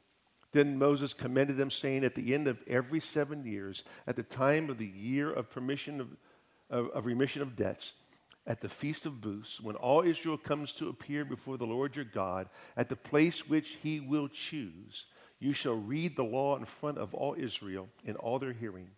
Then 0.54 0.78
Moses 0.78 1.12
commended 1.12 1.56
them, 1.56 1.72
saying, 1.72 2.04
At 2.04 2.14
the 2.14 2.32
end 2.32 2.46
of 2.46 2.62
every 2.68 3.00
seven 3.00 3.44
years, 3.44 3.82
at 4.06 4.14
the 4.14 4.22
time 4.22 4.70
of 4.70 4.78
the 4.78 4.86
year 4.86 5.28
of 5.32 5.50
permission 5.50 6.00
of, 6.00 6.16
of, 6.70 6.90
of 6.90 7.06
remission 7.06 7.42
of 7.42 7.56
debts, 7.56 7.94
at 8.46 8.60
the 8.60 8.68
feast 8.68 9.04
of 9.04 9.20
booths, 9.20 9.60
when 9.60 9.74
all 9.74 10.02
Israel 10.02 10.38
comes 10.38 10.70
to 10.74 10.88
appear 10.88 11.24
before 11.24 11.56
the 11.56 11.66
Lord 11.66 11.96
your 11.96 12.04
God, 12.04 12.48
at 12.76 12.88
the 12.88 12.94
place 12.94 13.48
which 13.48 13.78
he 13.82 13.98
will 13.98 14.28
choose, 14.28 15.06
you 15.40 15.52
shall 15.52 15.74
read 15.74 16.14
the 16.14 16.22
law 16.22 16.56
in 16.56 16.66
front 16.66 16.98
of 16.98 17.14
all 17.14 17.34
Israel 17.36 17.88
in 18.04 18.14
all 18.14 18.38
their 18.38 18.52
hearing. 18.52 18.90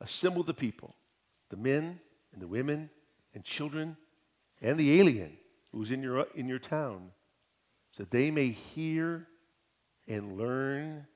Assemble 0.00 0.42
the 0.42 0.52
people, 0.52 0.96
the 1.50 1.56
men 1.56 2.00
and 2.32 2.42
the 2.42 2.48
women 2.48 2.90
and 3.32 3.44
children 3.44 3.96
and 4.60 4.76
the 4.76 4.98
alien 4.98 5.36
who 5.70 5.82
is 5.82 5.92
in 5.92 6.02
your, 6.02 6.26
in 6.34 6.48
your 6.48 6.58
town, 6.58 7.12
so 7.92 8.02
that 8.02 8.10
they 8.10 8.32
may 8.32 8.48
hear 8.48 9.28
and 10.12 10.36
learn 10.36 11.06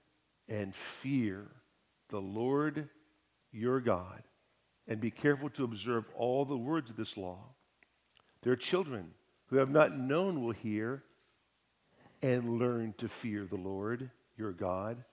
and 0.49 0.75
fear 0.75 1.47
the 2.09 2.21
Lord 2.21 2.89
your 3.53 3.79
God 3.79 4.23
and 4.89 5.03
be 5.03 5.11
careful 5.11 5.51
to 5.51 5.65
observe 5.65 6.09
all 6.17 6.47
the 6.47 6.57
words 6.57 6.89
of 6.89 6.97
this 6.97 7.19
law. 7.19 7.41
Their 8.41 8.57
children 8.57 9.11
who 9.49 9.57
have 9.57 9.69
not 9.69 9.95
known 9.95 10.43
will 10.43 10.53
hear 10.53 11.03
and 12.23 12.59
learn 12.59 12.95
to 12.97 13.07
fear 13.07 13.45
the 13.45 13.57
Lord 13.57 14.11
your 14.35 14.53
God 14.53 15.05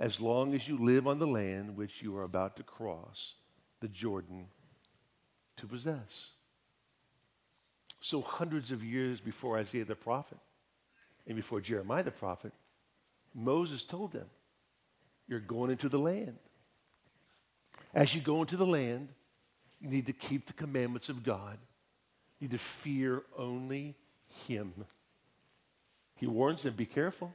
as 0.00 0.20
long 0.20 0.52
as 0.52 0.66
you 0.66 0.76
live 0.76 1.06
on 1.06 1.20
the 1.20 1.28
land 1.28 1.76
which 1.76 2.02
you 2.02 2.16
are 2.16 2.24
about 2.24 2.56
to 2.56 2.64
cross 2.64 3.34
the 3.78 3.88
Jordan 3.88 4.48
to 5.58 5.66
possess. 5.68 6.30
So, 8.00 8.20
hundreds 8.20 8.72
of 8.72 8.82
years 8.82 9.20
before 9.20 9.58
Isaiah 9.58 9.84
the 9.84 9.94
prophet 9.94 10.38
and 11.24 11.36
before 11.36 11.60
Jeremiah 11.60 12.02
the 12.02 12.10
prophet, 12.10 12.52
Moses 13.36 13.82
told 13.82 14.12
them, 14.12 14.26
You're 15.28 15.40
going 15.40 15.70
into 15.70 15.88
the 15.88 15.98
land. 15.98 16.38
As 17.94 18.14
you 18.14 18.20
go 18.20 18.40
into 18.40 18.56
the 18.56 18.66
land, 18.66 19.10
you 19.80 19.88
need 19.88 20.06
to 20.06 20.12
keep 20.12 20.46
the 20.46 20.52
commandments 20.52 21.08
of 21.08 21.22
God. 21.22 21.58
You 22.38 22.48
need 22.48 22.52
to 22.52 22.58
fear 22.58 23.22
only 23.36 23.94
Him. 24.46 24.72
He 26.14 26.26
warns 26.26 26.62
them, 26.62 26.74
be 26.74 26.86
careful. 26.86 27.34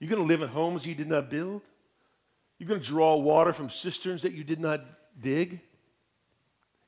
You're 0.00 0.10
going 0.10 0.22
to 0.22 0.28
live 0.28 0.42
in 0.42 0.48
homes 0.48 0.84
you 0.84 0.94
did 0.94 1.08
not 1.08 1.30
build. 1.30 1.62
You're 2.58 2.68
going 2.68 2.80
to 2.80 2.86
draw 2.86 3.16
water 3.16 3.52
from 3.52 3.70
cisterns 3.70 4.22
that 4.22 4.32
you 4.32 4.44
did 4.44 4.60
not 4.60 4.84
dig. 5.18 5.60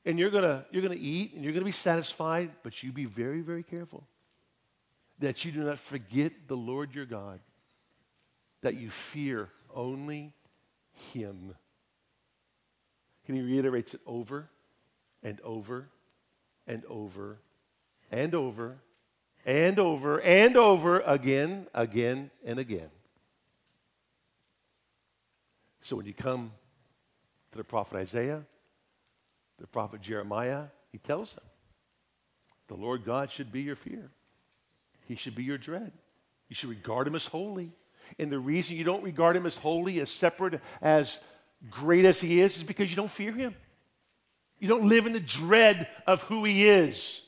And 0.05 0.19
you're 0.19 0.29
going 0.29 0.43
to, 0.43 0.65
you're 0.71 0.81
going 0.81 0.97
to 0.97 1.03
eat 1.03 1.33
and 1.33 1.43
you're 1.43 1.53
going 1.53 1.61
to 1.61 1.65
be 1.65 1.71
satisfied, 1.71 2.51
but 2.61 2.83
you 2.83 2.91
be 2.91 3.05
very, 3.05 3.41
very 3.41 3.63
careful 3.63 4.05
that 5.19 5.43
you 5.43 5.51
do 5.51 5.63
not 5.63 5.79
forget 5.79 6.47
the 6.47 6.55
Lord 6.55 6.95
your 6.95 7.05
God, 7.05 7.39
that 8.61 8.75
you 8.75 8.89
fear 8.89 9.49
only 9.73 10.33
Him. 11.13 11.55
And 13.27 13.37
he 13.37 13.43
reiterates 13.43 13.93
it 13.93 14.01
over 14.07 14.49
and 15.21 15.39
over 15.41 15.87
and 16.65 16.83
over 16.85 17.37
and 18.11 18.33
over 18.33 18.79
and 19.45 19.77
over 19.77 20.17
and 20.17 20.57
over 20.57 20.99
again, 21.01 21.67
again, 21.73 22.31
and 22.43 22.57
again. 22.57 22.89
So 25.81 25.95
when 25.95 26.07
you 26.07 26.13
come 26.13 26.51
to 27.51 27.57
the 27.57 27.63
prophet 27.63 27.97
Isaiah, 27.97 28.43
the 29.59 29.67
prophet 29.67 30.01
Jeremiah, 30.01 30.65
he 30.91 30.97
tells 30.97 31.35
them 31.35 31.43
the 32.67 32.75
Lord 32.75 33.05
God 33.05 33.31
should 33.31 33.51
be 33.51 33.61
your 33.61 33.75
fear. 33.75 34.09
He 35.07 35.15
should 35.15 35.35
be 35.35 35.43
your 35.43 35.57
dread. 35.57 35.91
You 36.47 36.55
should 36.55 36.69
regard 36.69 37.07
him 37.07 37.15
as 37.15 37.25
holy. 37.25 37.71
And 38.17 38.31
the 38.31 38.39
reason 38.39 38.77
you 38.77 38.83
don't 38.83 39.03
regard 39.03 39.35
him 39.35 39.45
as 39.45 39.57
holy, 39.57 39.99
as 39.99 40.09
separate, 40.09 40.61
as 40.81 41.23
great 41.69 42.05
as 42.05 42.19
he 42.19 42.41
is, 42.41 42.57
is 42.57 42.63
because 42.63 42.89
you 42.89 42.95
don't 42.95 43.11
fear 43.11 43.31
him. 43.31 43.55
You 44.59 44.67
don't 44.67 44.89
live 44.89 45.05
in 45.05 45.13
the 45.13 45.19
dread 45.19 45.87
of 46.07 46.23
who 46.23 46.43
he 46.43 46.67
is. 46.67 47.25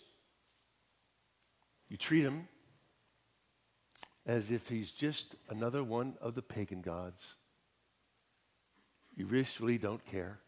You 1.89 1.97
treat 1.97 2.23
him 2.23 2.47
as 4.25 4.51
if 4.51 4.67
he's 4.67 4.91
just 4.91 5.35
another 5.49 5.83
one 5.83 6.15
of 6.21 6.35
the 6.35 6.41
pagan 6.41 6.81
gods. 6.81 7.35
You 9.15 9.25
really 9.25 9.77
don't 9.77 10.03
care. 10.05 10.39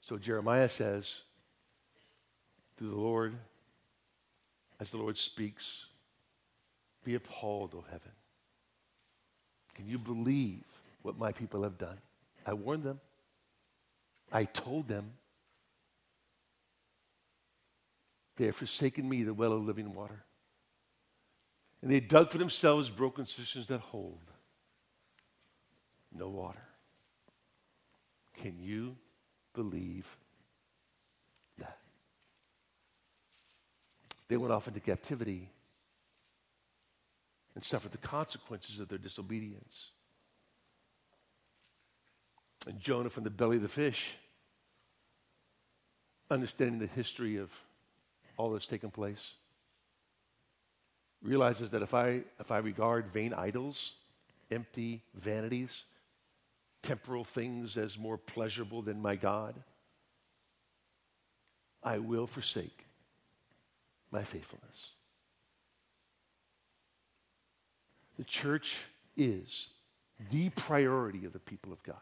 So 0.00 0.16
Jeremiah 0.16 0.68
says 0.68 1.22
to 2.78 2.84
the 2.84 2.96
Lord, 2.96 3.34
as 4.80 4.90
the 4.90 4.96
Lord 4.96 5.18
speaks, 5.18 5.86
Be 7.04 7.14
appalled, 7.14 7.74
O 7.74 7.84
heaven. 7.90 8.12
Can 9.74 9.88
you 9.88 9.98
believe 9.98 10.64
what 11.02 11.18
my 11.18 11.32
people 11.32 11.62
have 11.62 11.78
done? 11.78 11.98
I 12.46 12.52
warned 12.52 12.82
them. 12.82 13.00
I 14.32 14.44
told 14.44 14.88
them 14.88 15.12
They 18.40 18.46
have 18.46 18.56
forsaken 18.56 19.06
me, 19.06 19.22
the 19.22 19.34
well 19.34 19.52
of 19.52 19.66
living 19.66 19.92
water. 19.94 20.24
And 21.82 21.90
they 21.90 22.00
dug 22.00 22.30
for 22.30 22.38
themselves 22.38 22.88
broken 22.88 23.26
cisterns 23.26 23.68
that 23.68 23.80
hold 23.80 24.22
no 26.10 26.30
water. 26.30 26.62
Can 28.38 28.58
you 28.58 28.96
believe 29.52 30.16
that? 31.58 31.76
They 34.28 34.38
went 34.38 34.54
off 34.54 34.66
into 34.68 34.80
captivity 34.80 35.50
and 37.54 37.64
suffered 37.64 37.92
the 37.92 37.98
consequences 37.98 38.78
of 38.80 38.88
their 38.88 38.98
disobedience. 38.98 39.90
And 42.66 42.78
Jonah 42.78 43.10
from 43.10 43.24
the 43.24 43.30
belly 43.30 43.56
of 43.56 43.62
the 43.62 43.68
fish 43.68 44.16
understanding 46.30 46.78
the 46.78 46.86
history 46.86 47.36
of 47.36 47.50
all 48.36 48.52
that's 48.52 48.66
taken 48.66 48.90
place, 48.90 49.34
realizes 51.22 51.72
that 51.72 51.82
if 51.82 51.92
I, 51.92 52.22
if 52.38 52.50
I 52.50 52.58
regard 52.58 53.10
vain 53.10 53.34
idols, 53.34 53.96
empty 54.50 55.02
vanities, 55.14 55.84
temporal 56.82 57.24
things 57.24 57.76
as 57.76 57.98
more 57.98 58.16
pleasurable 58.16 58.80
than 58.80 59.02
my 59.02 59.16
God, 59.16 59.54
I 61.82 61.98
will 61.98 62.26
forsake 62.26 62.86
my 64.10 64.22
faithfulness. 64.22 64.92
The 68.20 68.26
church 68.26 68.76
is 69.16 69.70
the 70.30 70.50
priority 70.50 71.24
of 71.24 71.32
the 71.32 71.38
people 71.38 71.72
of 71.72 71.82
God. 71.82 71.96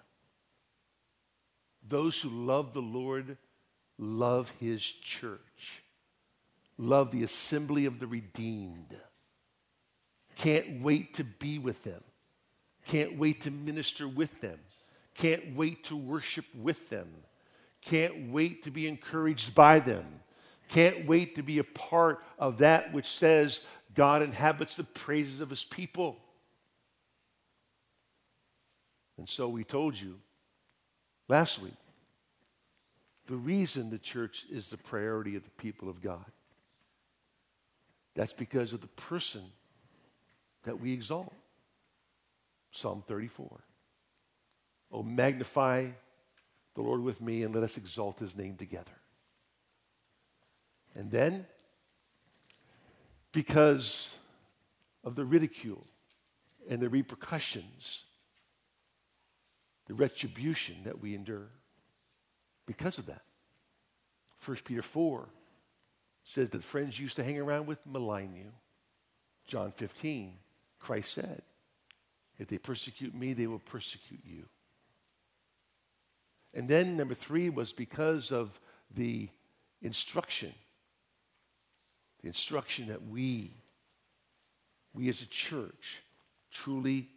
Those 1.86 2.20
who 2.20 2.28
love 2.28 2.72
the 2.72 2.82
Lord 2.82 3.36
love 3.98 4.52
his 4.58 4.82
church, 4.82 5.84
love 6.76 7.12
the 7.12 7.22
assembly 7.22 7.86
of 7.86 8.00
the 8.00 8.08
redeemed, 8.08 8.96
can't 10.34 10.82
wait 10.82 11.14
to 11.14 11.22
be 11.22 11.60
with 11.60 11.84
them, 11.84 12.02
can't 12.88 13.16
wait 13.16 13.42
to 13.42 13.52
minister 13.52 14.08
with 14.08 14.40
them, 14.40 14.58
can't 15.14 15.54
wait 15.54 15.84
to 15.84 15.94
worship 15.94 16.46
with 16.52 16.90
them, 16.90 17.06
can't 17.80 18.32
wait 18.32 18.64
to 18.64 18.72
be 18.72 18.88
encouraged 18.88 19.54
by 19.54 19.78
them, 19.78 20.04
can't 20.68 21.06
wait 21.06 21.36
to 21.36 21.44
be 21.44 21.60
a 21.60 21.64
part 21.64 22.24
of 22.40 22.58
that 22.58 22.92
which 22.92 23.06
says 23.06 23.60
God 23.98 24.22
inhabits 24.22 24.76
the 24.76 24.84
praises 24.84 25.40
of 25.40 25.50
his 25.50 25.64
people. 25.64 26.18
And 29.16 29.28
so 29.28 29.48
we 29.48 29.64
told 29.64 30.00
you 30.00 30.20
last 31.26 31.60
week 31.60 31.74
the 33.26 33.34
reason 33.34 33.90
the 33.90 33.98
church 33.98 34.46
is 34.52 34.68
the 34.68 34.76
priority 34.76 35.34
of 35.34 35.42
the 35.42 35.50
people 35.50 35.88
of 35.88 36.00
God. 36.00 36.24
That's 38.14 38.32
because 38.32 38.72
of 38.72 38.82
the 38.82 38.86
person 38.86 39.42
that 40.62 40.80
we 40.80 40.92
exalt. 40.92 41.34
Psalm 42.70 43.02
34. 43.08 43.64
Oh, 44.92 45.02
magnify 45.02 45.88
the 46.76 46.82
Lord 46.82 47.02
with 47.02 47.20
me 47.20 47.42
and 47.42 47.52
let 47.52 47.64
us 47.64 47.76
exalt 47.76 48.20
his 48.20 48.36
name 48.36 48.54
together. 48.54 48.92
And 50.94 51.10
then, 51.10 51.46
because 53.32 54.14
of 55.04 55.14
the 55.14 55.24
ridicule 55.24 55.86
and 56.68 56.80
the 56.80 56.88
repercussions, 56.88 58.04
the 59.86 59.94
retribution 59.94 60.76
that 60.84 61.00
we 61.00 61.14
endure, 61.14 61.48
because 62.66 62.98
of 62.98 63.06
that. 63.06 63.22
1 64.44 64.58
Peter 64.64 64.82
4 64.82 65.28
says 66.22 66.50
that 66.50 66.62
friends 66.62 67.00
used 67.00 67.16
to 67.16 67.24
hang 67.24 67.38
around 67.38 67.66
with 67.66 67.78
malign 67.86 68.34
you. 68.34 68.52
John 69.46 69.72
15, 69.72 70.34
Christ 70.78 71.12
said, 71.14 71.42
If 72.38 72.48
they 72.48 72.58
persecute 72.58 73.14
me, 73.14 73.32
they 73.32 73.46
will 73.46 73.58
persecute 73.58 74.20
you. 74.24 74.44
And 76.54 76.68
then 76.68 76.96
number 76.96 77.14
three 77.14 77.48
was 77.48 77.72
because 77.72 78.30
of 78.32 78.60
the 78.94 79.28
instruction, 79.80 80.52
the 82.22 82.28
instruction 82.28 82.88
that 82.88 83.06
we, 83.06 83.50
we 84.94 85.08
as 85.08 85.22
a 85.22 85.26
church, 85.26 86.02
truly 86.50 87.08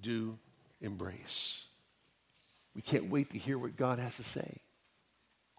do 0.00 0.38
embrace. 0.80 1.66
We 2.74 2.82
can't 2.82 3.10
wait 3.10 3.30
to 3.30 3.38
hear 3.38 3.58
what 3.58 3.76
God 3.76 3.98
has 3.98 4.16
to 4.16 4.24
say. 4.24 4.60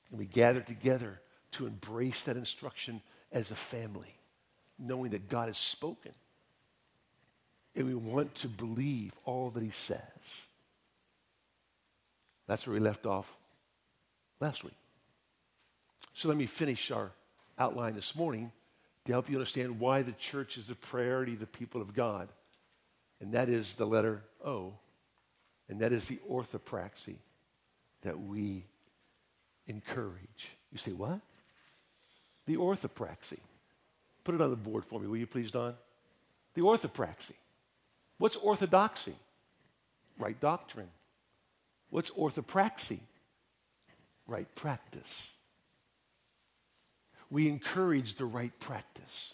And 0.09 0.19
we 0.19 0.25
gather 0.25 0.61
together 0.61 1.19
to 1.51 1.65
embrace 1.65 2.23
that 2.23 2.37
instruction 2.37 3.01
as 3.31 3.51
a 3.51 3.55
family, 3.55 4.15
knowing 4.77 5.11
that 5.11 5.29
God 5.29 5.47
has 5.47 5.57
spoken. 5.57 6.11
And 7.75 7.87
we 7.87 7.95
want 7.95 8.35
to 8.35 8.47
believe 8.47 9.13
all 9.25 9.49
that 9.51 9.63
He 9.63 9.71
says. 9.71 9.99
That's 12.47 12.67
where 12.67 12.75
we 12.75 12.79
left 12.79 13.05
off 13.05 13.35
last 14.39 14.63
week. 14.63 14.75
So 16.13 16.27
let 16.27 16.37
me 16.37 16.45
finish 16.45 16.91
our 16.91 17.11
outline 17.57 17.95
this 17.95 18.15
morning 18.15 18.51
to 19.05 19.11
help 19.11 19.29
you 19.29 19.35
understand 19.35 19.79
why 19.79 20.01
the 20.01 20.13
church 20.13 20.57
is 20.57 20.67
the 20.67 20.75
priority 20.75 21.33
of 21.33 21.39
the 21.39 21.47
people 21.47 21.81
of 21.81 21.93
God. 21.93 22.29
And 23.19 23.33
that 23.33 23.49
is 23.49 23.75
the 23.75 23.85
letter 23.85 24.23
O, 24.45 24.73
and 25.69 25.79
that 25.79 25.93
is 25.93 26.07
the 26.07 26.19
orthopraxy 26.29 27.15
that 28.01 28.19
we 28.19 28.65
encourage. 29.67 30.49
You 30.71 30.77
say, 30.77 30.91
what? 30.91 31.19
The 32.45 32.57
orthopraxy. 32.57 33.39
Put 34.23 34.35
it 34.35 34.41
on 34.41 34.49
the 34.49 34.55
board 34.55 34.85
for 34.85 34.99
me, 34.99 35.07
will 35.07 35.17
you 35.17 35.27
please, 35.27 35.51
Don? 35.51 35.75
The 36.53 36.61
orthopraxy. 36.61 37.33
What's 38.17 38.35
orthodoxy? 38.35 39.15
Right 40.19 40.39
doctrine. 40.39 40.89
What's 41.89 42.09
orthopraxy? 42.11 42.99
Right 44.27 44.53
practice. 44.55 45.31
We 47.33 47.49
encourage 47.49 48.13
the 48.13 48.25
right 48.25 48.57
practice. 48.59 49.33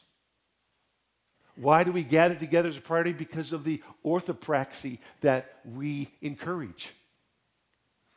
Why 1.58 1.84
do 1.84 1.92
we 1.92 2.04
gather 2.04 2.34
together 2.34 2.70
as 2.70 2.78
a 2.78 2.82
priority? 2.82 3.12
Because 3.12 3.52
of 3.52 3.66
the 3.66 3.84
orthopraxy 4.06 5.00
that 5.20 5.60
we 5.66 6.08
encourage. 6.22 6.94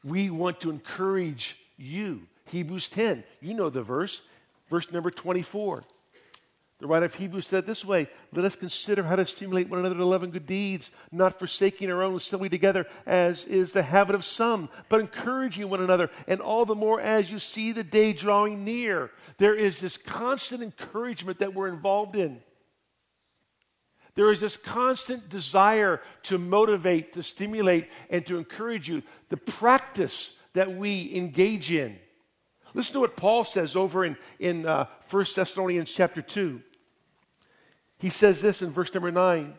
We 0.05 0.31
want 0.31 0.61
to 0.61 0.71
encourage 0.71 1.57
you. 1.77 2.29
Hebrews 2.45 2.87
10, 2.91 3.25
you 3.41 3.55
know 3.55 3.71
the 3.71 3.83
verse, 3.83 4.23
verse 4.71 4.93
number 4.93 5.11
24. 5.11 5.83
The 6.83 6.89
writer 6.89 7.07
of 7.07 7.15
Hebrews 7.15 7.47
said 7.47 7.65
this 7.65 7.85
way 7.85 8.09
Let 8.33 8.45
us 8.45 8.57
consider 8.57 9.05
how 9.05 9.15
to 9.15 9.25
stimulate 9.25 9.69
one 9.69 9.79
another 9.79 9.95
to 9.95 10.05
love 10.05 10.25
and 10.25 10.33
good 10.33 10.49
deeds, 10.49 10.91
not 11.13 11.39
forsaking 11.39 11.89
our 11.93 12.03
own 12.03 12.17
assembly 12.17 12.49
together, 12.49 12.89
as 13.07 13.45
is 13.45 13.71
the 13.71 13.85
habit 13.85 14.17
of 14.17 14.25
some, 14.25 14.69
but 14.89 15.01
encouraging 15.01 15.71
one 15.71 15.81
another, 15.81 16.11
and 16.27 16.41
all 16.41 16.65
the 16.65 16.75
more 16.75 17.01
as 17.01 17.31
you 17.31 17.39
see 17.39 17.71
the 17.71 17.85
day 17.85 18.13
drawing 18.13 18.65
near. 18.65 19.13
There 19.39 19.55
is 19.55 19.79
this 19.79 19.97
constant 19.97 20.61
encouragement 20.61 21.39
that 21.39 21.55
we're 21.55 21.69
involved 21.69 22.17
in. 22.17 22.41
There 24.17 24.33
is 24.33 24.41
this 24.41 24.57
constant 24.57 25.29
desire 25.29 26.01
to 26.25 26.37
motivate, 26.37 27.13
to 27.13 27.23
stimulate, 27.23 27.91
and 28.11 28.27
to 28.27 28.39
encourage 28.39 28.89
you. 28.89 29.05
The 29.29 29.37
practice 29.37 30.37
that 30.55 30.75
we 30.75 31.15
engage 31.15 31.71
in. 31.71 31.97
Listen 32.75 32.95
to 32.95 33.01
what 33.01 33.17
Paul 33.17 33.45
says 33.45 33.77
over 33.77 34.05
in, 34.05 34.17
in 34.41 34.67
uh, 34.67 34.87
1 35.09 35.27
Thessalonians 35.37 35.93
chapter 35.93 36.21
2. 36.21 36.61
He 38.03 38.11
says 38.11 38.43
this 38.43 38.61
in 38.61 38.73
verse 38.73 38.93
number 38.93 39.13
9. 39.13 39.55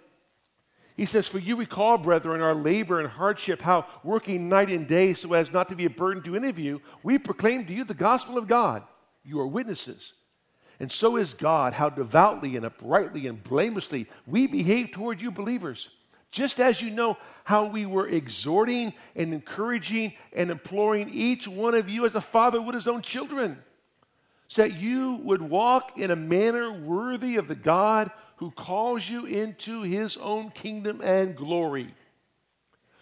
He 0.95 1.05
says, 1.05 1.27
For 1.27 1.39
you 1.39 1.55
recall, 1.55 1.97
brethren, 1.97 2.41
our 2.41 2.53
labor 2.53 2.99
and 2.99 3.09
hardship, 3.09 3.61
how 3.61 3.87
working 4.03 4.49
night 4.49 4.69
and 4.69 4.87
day 4.87 5.13
so 5.13 5.33
as 5.33 5.51
not 5.51 5.69
to 5.69 5.75
be 5.75 5.85
a 5.85 5.89
burden 5.89 6.21
to 6.23 6.35
any 6.35 6.49
of 6.49 6.59
you, 6.59 6.81
we 7.01 7.17
proclaim 7.17 7.65
to 7.65 7.73
you 7.73 7.85
the 7.85 7.93
gospel 7.93 8.37
of 8.37 8.47
God. 8.47 8.83
You 9.23 9.39
are 9.39 9.47
witnesses. 9.47 10.13
And 10.79 10.91
so 10.91 11.15
is 11.15 11.33
God, 11.33 11.73
how 11.73 11.89
devoutly 11.89 12.57
and 12.57 12.65
uprightly 12.65 13.27
and 13.27 13.41
blamelessly 13.41 14.07
we 14.27 14.45
behave 14.45 14.91
toward 14.91 15.21
you 15.21 15.31
believers 15.31 15.89
just 16.33 16.59
as 16.59 16.81
you 16.81 16.89
know 16.89 17.15
how 17.43 17.67
we 17.67 17.85
were 17.85 18.07
exhorting 18.07 18.91
and 19.15 19.33
encouraging 19.33 20.13
and 20.33 20.49
imploring 20.49 21.09
each 21.13 21.47
one 21.47 21.75
of 21.75 21.87
you 21.87 22.07
as 22.07 22.15
a 22.15 22.21
father 22.21 22.59
would 22.59 22.73
his 22.73 22.87
own 22.87 23.03
children, 23.03 23.55
so 24.47 24.63
that 24.63 24.73
you 24.73 25.21
would 25.23 25.43
walk 25.43 25.97
in 25.97 26.09
a 26.09 26.15
manner 26.15 26.73
worthy 26.73 27.35
of 27.35 27.47
the 27.47 27.55
God 27.55 28.09
who 28.37 28.51
calls 28.51 29.09
you 29.09 29.25
into 29.25 29.81
his 29.81 30.17
own 30.17 30.49
kingdom 30.51 31.01
and 31.01 31.35
glory. 31.35 31.93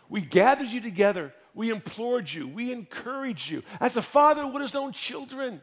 We 0.10 0.22
gathered 0.22 0.68
you 0.68 0.82
together, 0.82 1.34
we 1.54 1.70
implored 1.70 2.32
you, 2.32 2.48
we 2.48 2.72
encouraged 2.72 3.50
you 3.50 3.64
as 3.80 3.96
a 3.96 4.02
father 4.02 4.46
would 4.46 4.62
his 4.62 4.76
own 4.76 4.92
children 4.92 5.62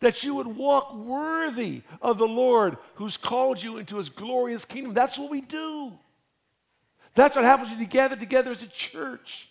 that 0.00 0.22
you 0.22 0.34
would 0.34 0.46
walk 0.46 0.94
worthy 0.94 1.82
of 2.02 2.18
the 2.18 2.26
Lord 2.26 2.76
who's 2.96 3.16
called 3.16 3.62
you 3.62 3.78
into 3.78 3.96
his 3.96 4.08
glorious 4.08 4.64
kingdom. 4.64 4.94
That's 4.94 5.18
what 5.18 5.30
we 5.30 5.40
do. 5.40 5.92
That's 7.14 7.34
what 7.34 7.44
happens 7.44 7.70
when 7.70 7.80
you 7.80 7.86
gather 7.86 8.16
together 8.16 8.50
as 8.50 8.62
a 8.62 8.66
church. 8.66 9.48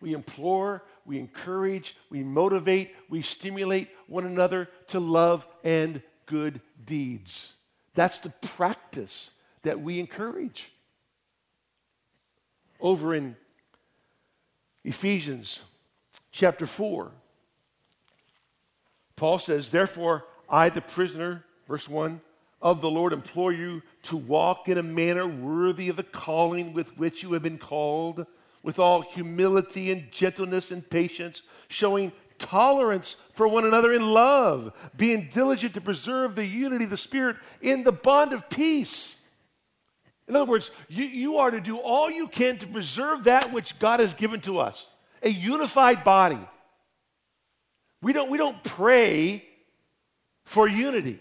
We 0.00 0.14
implore, 0.14 0.84
we 1.04 1.18
encourage, 1.18 1.96
we 2.08 2.22
motivate, 2.22 2.94
we 3.08 3.22
stimulate 3.22 3.88
one 4.06 4.24
another 4.24 4.68
to 4.88 5.00
love 5.00 5.48
and 5.64 6.02
good 6.26 6.60
deeds. 6.84 7.54
That's 7.98 8.18
the 8.18 8.30
practice 8.30 9.32
that 9.62 9.80
we 9.80 9.98
encourage. 9.98 10.70
Over 12.80 13.12
in 13.12 13.34
Ephesians 14.84 15.64
chapter 16.30 16.64
4, 16.64 17.10
Paul 19.16 19.40
says, 19.40 19.72
Therefore, 19.72 20.26
I, 20.48 20.68
the 20.68 20.80
prisoner, 20.80 21.44
verse 21.66 21.88
1, 21.88 22.20
of 22.62 22.82
the 22.82 22.88
Lord 22.88 23.12
implore 23.12 23.52
you 23.52 23.82
to 24.04 24.16
walk 24.16 24.68
in 24.68 24.78
a 24.78 24.82
manner 24.84 25.26
worthy 25.26 25.88
of 25.88 25.96
the 25.96 26.04
calling 26.04 26.74
with 26.74 26.96
which 26.98 27.24
you 27.24 27.32
have 27.32 27.42
been 27.42 27.58
called, 27.58 28.26
with 28.62 28.78
all 28.78 29.02
humility 29.02 29.90
and 29.90 30.12
gentleness 30.12 30.70
and 30.70 30.88
patience, 30.88 31.42
showing 31.66 32.12
tolerance 32.38 33.16
for 33.32 33.46
one 33.46 33.64
another 33.64 33.92
in 33.92 34.12
love, 34.12 34.72
being 34.96 35.30
diligent 35.32 35.74
to 35.74 35.80
preserve 35.80 36.34
the 36.34 36.46
unity 36.46 36.84
of 36.84 36.90
the 36.90 36.96
Spirit 36.96 37.36
in 37.60 37.84
the 37.84 37.92
bond 37.92 38.32
of 38.32 38.48
peace. 38.48 39.16
In 40.26 40.36
other 40.36 40.50
words, 40.50 40.70
you, 40.88 41.04
you 41.04 41.38
are 41.38 41.50
to 41.50 41.60
do 41.60 41.78
all 41.78 42.10
you 42.10 42.28
can 42.28 42.58
to 42.58 42.66
preserve 42.66 43.24
that 43.24 43.52
which 43.52 43.78
God 43.78 44.00
has 44.00 44.14
given 44.14 44.40
to 44.40 44.58
us 44.58 44.90
a 45.22 45.30
unified 45.30 46.04
body. 46.04 46.38
We 48.02 48.12
don't, 48.12 48.30
we 48.30 48.38
don't 48.38 48.62
pray 48.62 49.44
for 50.44 50.68
unity. 50.68 51.20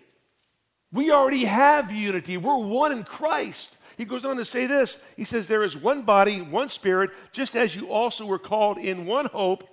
We 0.91 1.11
already 1.11 1.45
have 1.45 1.91
unity. 1.91 2.37
We're 2.37 2.57
one 2.57 2.91
in 2.91 3.03
Christ. 3.03 3.77
He 3.97 4.05
goes 4.05 4.25
on 4.25 4.37
to 4.37 4.45
say 4.45 4.67
this 4.67 5.01
He 5.15 5.23
says, 5.23 5.47
There 5.47 5.63
is 5.63 5.75
one 5.75 6.03
body, 6.03 6.41
one 6.41 6.69
spirit, 6.69 7.09
just 7.31 7.55
as 7.55 7.75
you 7.75 7.89
also 7.89 8.25
were 8.25 8.39
called 8.39 8.77
in 8.77 9.05
one 9.05 9.25
hope 9.25 9.67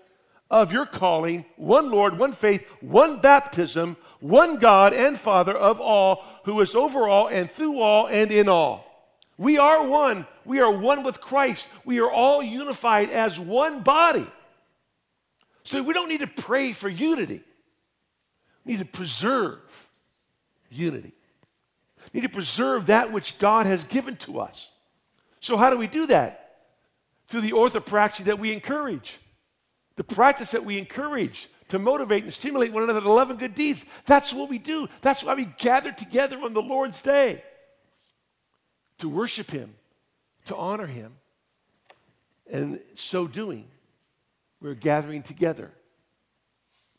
of 0.51 0.73
your 0.73 0.87
calling, 0.87 1.45
one 1.57 1.91
Lord, 1.91 2.19
one 2.19 2.33
faith, 2.33 2.65
one 2.81 3.21
baptism, 3.21 3.97
one 4.21 4.57
God 4.57 4.93
and 4.93 5.19
Father 5.19 5.53
of 5.53 5.81
all, 5.81 6.25
who 6.45 6.61
is 6.61 6.75
over 6.75 7.09
all 7.09 7.29
and 7.29 7.51
through 7.51 7.81
all 7.81 8.07
and 8.07 8.31
in 8.31 8.49
all. 8.49 8.85
We 9.37 9.59
are 9.59 9.87
one. 9.87 10.27
We 10.45 10.61
are 10.61 10.71
one 10.71 11.03
with 11.03 11.21
Christ. 11.21 11.67
We 11.85 12.01
are 12.01 12.11
all 12.11 12.43
unified 12.43 13.11
as 13.11 13.41
one 13.41 13.81
body. 13.81 14.27
So 15.65 15.83
we 15.83 15.95
don't 15.95 16.09
need 16.09 16.21
to 16.21 16.27
pray 16.27 16.73
for 16.73 16.89
unity. 16.89 17.43
We 18.65 18.73
need 18.73 18.79
to 18.79 18.85
preserve 18.85 19.91
unity. 20.71 21.13
We 22.13 22.21
need 22.21 22.27
to 22.27 22.33
preserve 22.33 22.87
that 22.87 23.13
which 23.13 23.39
God 23.39 23.67
has 23.67 23.85
given 23.85 24.17
to 24.17 24.41
us. 24.41 24.71
So, 25.41 25.57
how 25.57 25.71
do 25.71 25.77
we 25.77 25.87
do 25.87 26.07
that? 26.07 26.41
Through 27.27 27.43
the 27.43 27.53
orthopraxy 27.53 28.25
that 28.25 28.39
we 28.39 28.53
encourage, 28.53 29.19
the 29.97 30.05
practice 30.05 30.51
that 30.53 30.65
we 30.65 30.79
encourage 30.79 31.49
to 31.69 31.79
motivate 31.79 32.25
and 32.25 32.35
stimulate 32.35 32.73
one 32.73 32.83
another 32.83 33.01
to 33.01 33.13
love 33.13 33.31
and 33.31 33.39
good 33.39 33.55
deeds. 33.55 33.85
That's 34.07 34.33
what 34.33 34.51
we 34.51 34.59
do. 34.59 34.89
That's 35.01 35.23
why 35.23 35.35
we 35.35 35.47
gather 35.59 35.93
together 35.93 36.39
on 36.39 36.53
the 36.53 36.63
Lord's 36.63 37.01
day 37.01 37.43
to 38.99 39.09
worship 39.09 39.51
Him, 39.51 39.75
to 40.47 40.57
honor 40.57 40.87
Him. 40.87 41.15
And 42.51 42.81
so 42.95 43.27
doing, 43.27 43.67
we're 44.61 44.75
gathering 44.75 45.23
together 45.23 45.71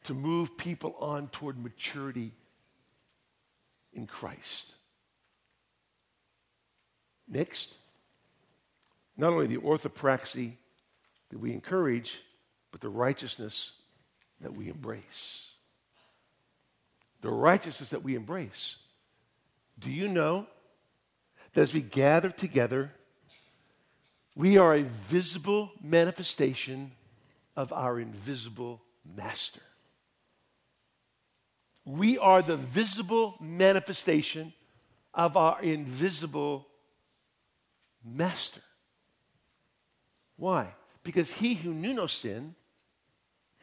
to 0.06 0.14
move 0.14 0.58
people 0.58 0.96
on 1.00 1.28
toward 1.30 1.62
maturity 1.62 2.32
in 3.94 4.08
Christ. 4.08 4.76
Next, 7.28 7.78
not 9.18 9.34
only 9.34 9.48
the 9.48 9.58
orthopraxy 9.58 10.54
that 11.30 11.40
we 11.40 11.54
encourage, 11.54 12.22
but 12.76 12.82
the 12.82 12.90
righteousness 12.90 13.72
that 14.42 14.54
we 14.54 14.68
embrace. 14.68 15.54
The 17.22 17.30
righteousness 17.30 17.92
that 17.92 18.04
we 18.04 18.16
embrace. 18.16 18.76
Do 19.80 19.90
you 19.90 20.10
know 20.10 20.46
that 21.54 21.62
as 21.62 21.74
we 21.74 21.80
gather 21.80 22.30
together, 22.30 22.92
we 24.36 24.58
are 24.58 24.76
a 24.76 24.82
visible 24.82 25.72
manifestation 25.82 26.92
of 27.56 27.72
our 27.72 27.98
invisible 27.98 28.82
master? 29.06 29.62
We 31.86 32.18
are 32.18 32.42
the 32.42 32.58
visible 32.58 33.36
manifestation 33.40 34.52
of 35.14 35.38
our 35.38 35.62
invisible 35.62 36.68
master. 38.04 38.60
Why? 40.36 40.74
Because 41.06 41.36
he 41.36 41.54
who 41.54 41.74
knew 41.74 41.94
no 41.94 42.08
sin 42.08 42.54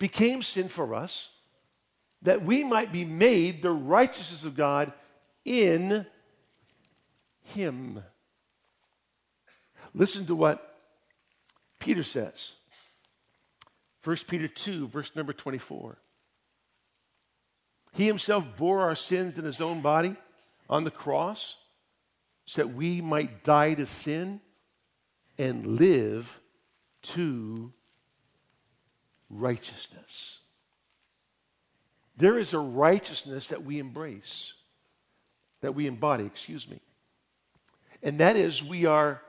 became 0.03 0.43
sin 0.43 0.67
for 0.67 0.97
us 0.97 1.31
that 2.23 2.43
we 2.43 2.65
might 2.65 2.91
be 2.91 3.05
made 3.05 3.63
the 3.63 3.71
righteousness 3.71 4.43
of 4.43 4.57
God 4.57 4.93
in 5.45 6.05
him. 7.45 8.03
Listen 9.95 10.27
to 10.27 10.35
what 10.35 10.77
Peter 11.79 12.03
says. 12.03 12.55
1 14.03 14.17
Peter 14.27 14.49
2, 14.49 14.89
verse 14.89 15.15
number 15.15 15.33
24. 15.33 15.99
He 17.93 18.09
himself 18.09 18.57
bore 18.57 18.81
our 18.81 18.97
sins 18.97 19.39
in 19.39 19.45
his 19.45 19.61
own 19.61 19.83
body 19.83 20.17
on 20.69 20.83
the 20.83 20.91
cross 20.91 21.59
so 22.45 22.63
that 22.63 22.75
we 22.75 23.01
might 23.01 23.45
die 23.45 23.75
to 23.75 23.87
sin 23.87 24.41
and 25.39 25.65
live 25.65 26.41
to 27.03 27.73
righteousness. 29.33 30.39
There 32.17 32.39
is 32.39 32.53
a 32.53 32.59
righteousness 32.59 33.49
that 33.49 33.65
we 33.65 33.79
embrace, 33.79 34.55
that 35.63 35.75
we 35.75 35.87
embody, 35.87 36.25
excuse 36.25 36.69
me. 36.69 36.79
And 38.03 38.19
that 38.19 38.37
is 38.37 38.63
we 38.63 38.85
are 38.85 39.23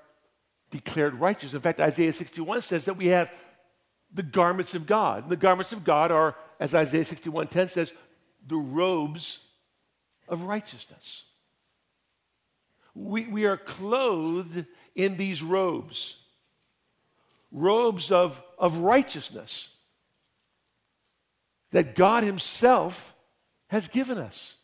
declared 0.70 1.16
righteous. 1.16 1.54
In 1.54 1.62
fact, 1.62 1.80
Isaiah 1.80 2.14
61 2.14 2.62
says 2.62 2.86
that 2.86 2.98
we 2.98 3.08
have 3.08 3.32
the 4.14 4.24
garments 4.24 4.76
of 4.76 4.86
God. 4.86 5.30
The 5.30 5.38
garments 5.38 5.72
of 5.72 5.84
God 5.84 6.12
are, 6.12 6.36
as 6.60 6.76
Isaiah 6.76 7.06
61:10 7.06 7.70
says, 7.70 7.94
the 8.46 8.58
robes 8.58 9.48
of 10.28 10.44
righteousness. 10.44 11.26
We, 12.94 13.26
we 13.28 13.46
are 13.46 13.58
clothed 13.58 14.66
in 14.96 15.18
these 15.18 15.42
robes, 15.42 16.20
robes 17.52 18.12
of, 18.12 18.44
of 18.60 18.78
righteousness 18.78 19.74
that 21.74 21.96
God 21.96 22.24
Himself 22.24 23.14
has 23.68 23.88
given 23.88 24.18
us. 24.18 24.58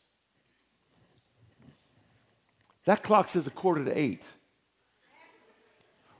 That 2.85 3.03
clock 3.03 3.27
says 3.27 3.45
a 3.45 3.51
quarter 3.51 3.83
to 3.83 3.97
eight. 3.97 4.23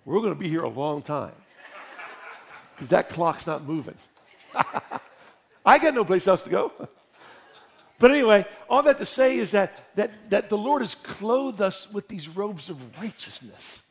We're 0.03 0.19
going 0.19 0.33
to 0.33 0.39
be 0.39 0.49
here 0.49 0.63
a 0.63 0.69
long 0.69 1.01
time 1.01 1.33
because 2.75 2.89
that 2.89 3.09
clock's 3.09 3.45
not 3.47 3.63
moving. 3.63 3.95
I 5.65 5.77
got 5.77 5.93
no 5.93 6.03
place 6.03 6.27
else 6.27 6.43
to 6.43 6.49
go. 6.49 6.71
But 7.99 8.11
anyway, 8.11 8.45
all 8.69 8.81
that 8.83 8.97
to 8.97 9.05
say 9.05 9.37
is 9.37 9.51
that, 9.51 9.95
that, 9.95 10.29
that 10.31 10.49
the 10.49 10.57
Lord 10.57 10.81
has 10.81 10.95
clothed 10.95 11.61
us 11.61 11.91
with 11.91 12.07
these 12.07 12.27
robes 12.27 12.69
of 12.69 12.99
righteousness. 12.99 13.83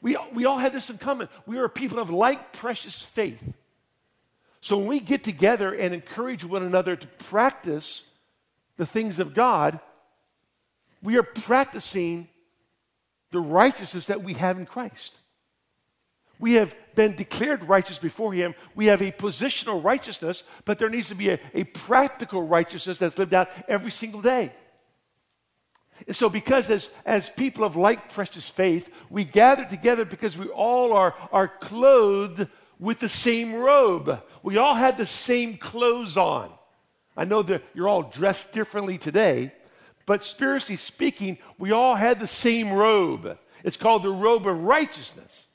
We, 0.00 0.16
we 0.32 0.46
all 0.46 0.58
had 0.58 0.72
this 0.72 0.90
in 0.90 0.98
common. 0.98 1.28
We 1.46 1.58
are 1.58 1.68
people 1.68 1.98
of 1.98 2.10
like 2.10 2.52
precious 2.52 3.02
faith. 3.02 3.42
So 4.60 4.76
when 4.76 4.86
we 4.86 5.00
get 5.00 5.24
together 5.24 5.72
and 5.74 5.94
encourage 5.94 6.44
one 6.44 6.62
another 6.62 6.96
to 6.96 7.06
practice 7.06 8.04
the 8.76 8.86
things 8.86 9.18
of 9.18 9.34
God, 9.34 9.80
we 11.02 11.16
are 11.16 11.22
practicing 11.22 12.28
the 13.30 13.40
righteousness 13.40 14.06
that 14.06 14.22
we 14.22 14.34
have 14.34 14.58
in 14.58 14.66
Christ. 14.66 15.16
We 16.38 16.54
have 16.54 16.74
been 16.94 17.16
declared 17.16 17.64
righteous 17.64 17.98
before 17.98 18.32
Him. 18.32 18.54
We 18.74 18.86
have 18.86 19.02
a 19.02 19.12
positional 19.12 19.82
righteousness, 19.84 20.42
but 20.64 20.78
there 20.78 20.88
needs 20.88 21.08
to 21.08 21.14
be 21.14 21.30
a, 21.30 21.38
a 21.54 21.64
practical 21.64 22.42
righteousness 22.42 22.98
that's 22.98 23.18
lived 23.18 23.34
out 23.34 23.48
every 23.68 23.90
single 23.90 24.22
day. 24.22 24.52
And 26.06 26.16
so, 26.16 26.30
because 26.30 26.70
as, 26.70 26.90
as 27.04 27.28
people 27.28 27.62
of 27.62 27.76
like 27.76 28.12
precious 28.12 28.48
faith, 28.48 28.90
we 29.10 29.24
gather 29.24 29.66
together 29.66 30.06
because 30.06 30.36
we 30.36 30.48
all 30.48 30.94
are, 30.94 31.14
are 31.30 31.48
clothed 31.48 32.48
with 32.80 32.98
the 32.98 33.08
same 33.08 33.54
robe. 33.54 34.22
We 34.42 34.56
all 34.56 34.74
had 34.74 34.96
the 34.96 35.06
same 35.06 35.58
clothes 35.58 36.16
on. 36.16 36.50
I 37.16 37.24
know 37.24 37.42
that 37.42 37.62
you're 37.74 37.88
all 37.88 38.02
dressed 38.02 38.52
differently 38.52 38.96
today, 38.96 39.52
but 40.06 40.24
spiritually 40.24 40.76
speaking, 40.76 41.38
we 41.58 41.70
all 41.70 41.94
had 41.94 42.18
the 42.18 42.26
same 42.26 42.72
robe. 42.72 43.38
It's 43.62 43.76
called 43.76 44.02
the 44.02 44.10
robe 44.10 44.46
of 44.46 44.64
righteousness. 44.64 45.46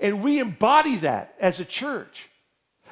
And 0.00 0.22
we 0.22 0.40
embody 0.40 0.96
that 0.96 1.34
as 1.40 1.60
a 1.60 1.64
church. 1.64 2.28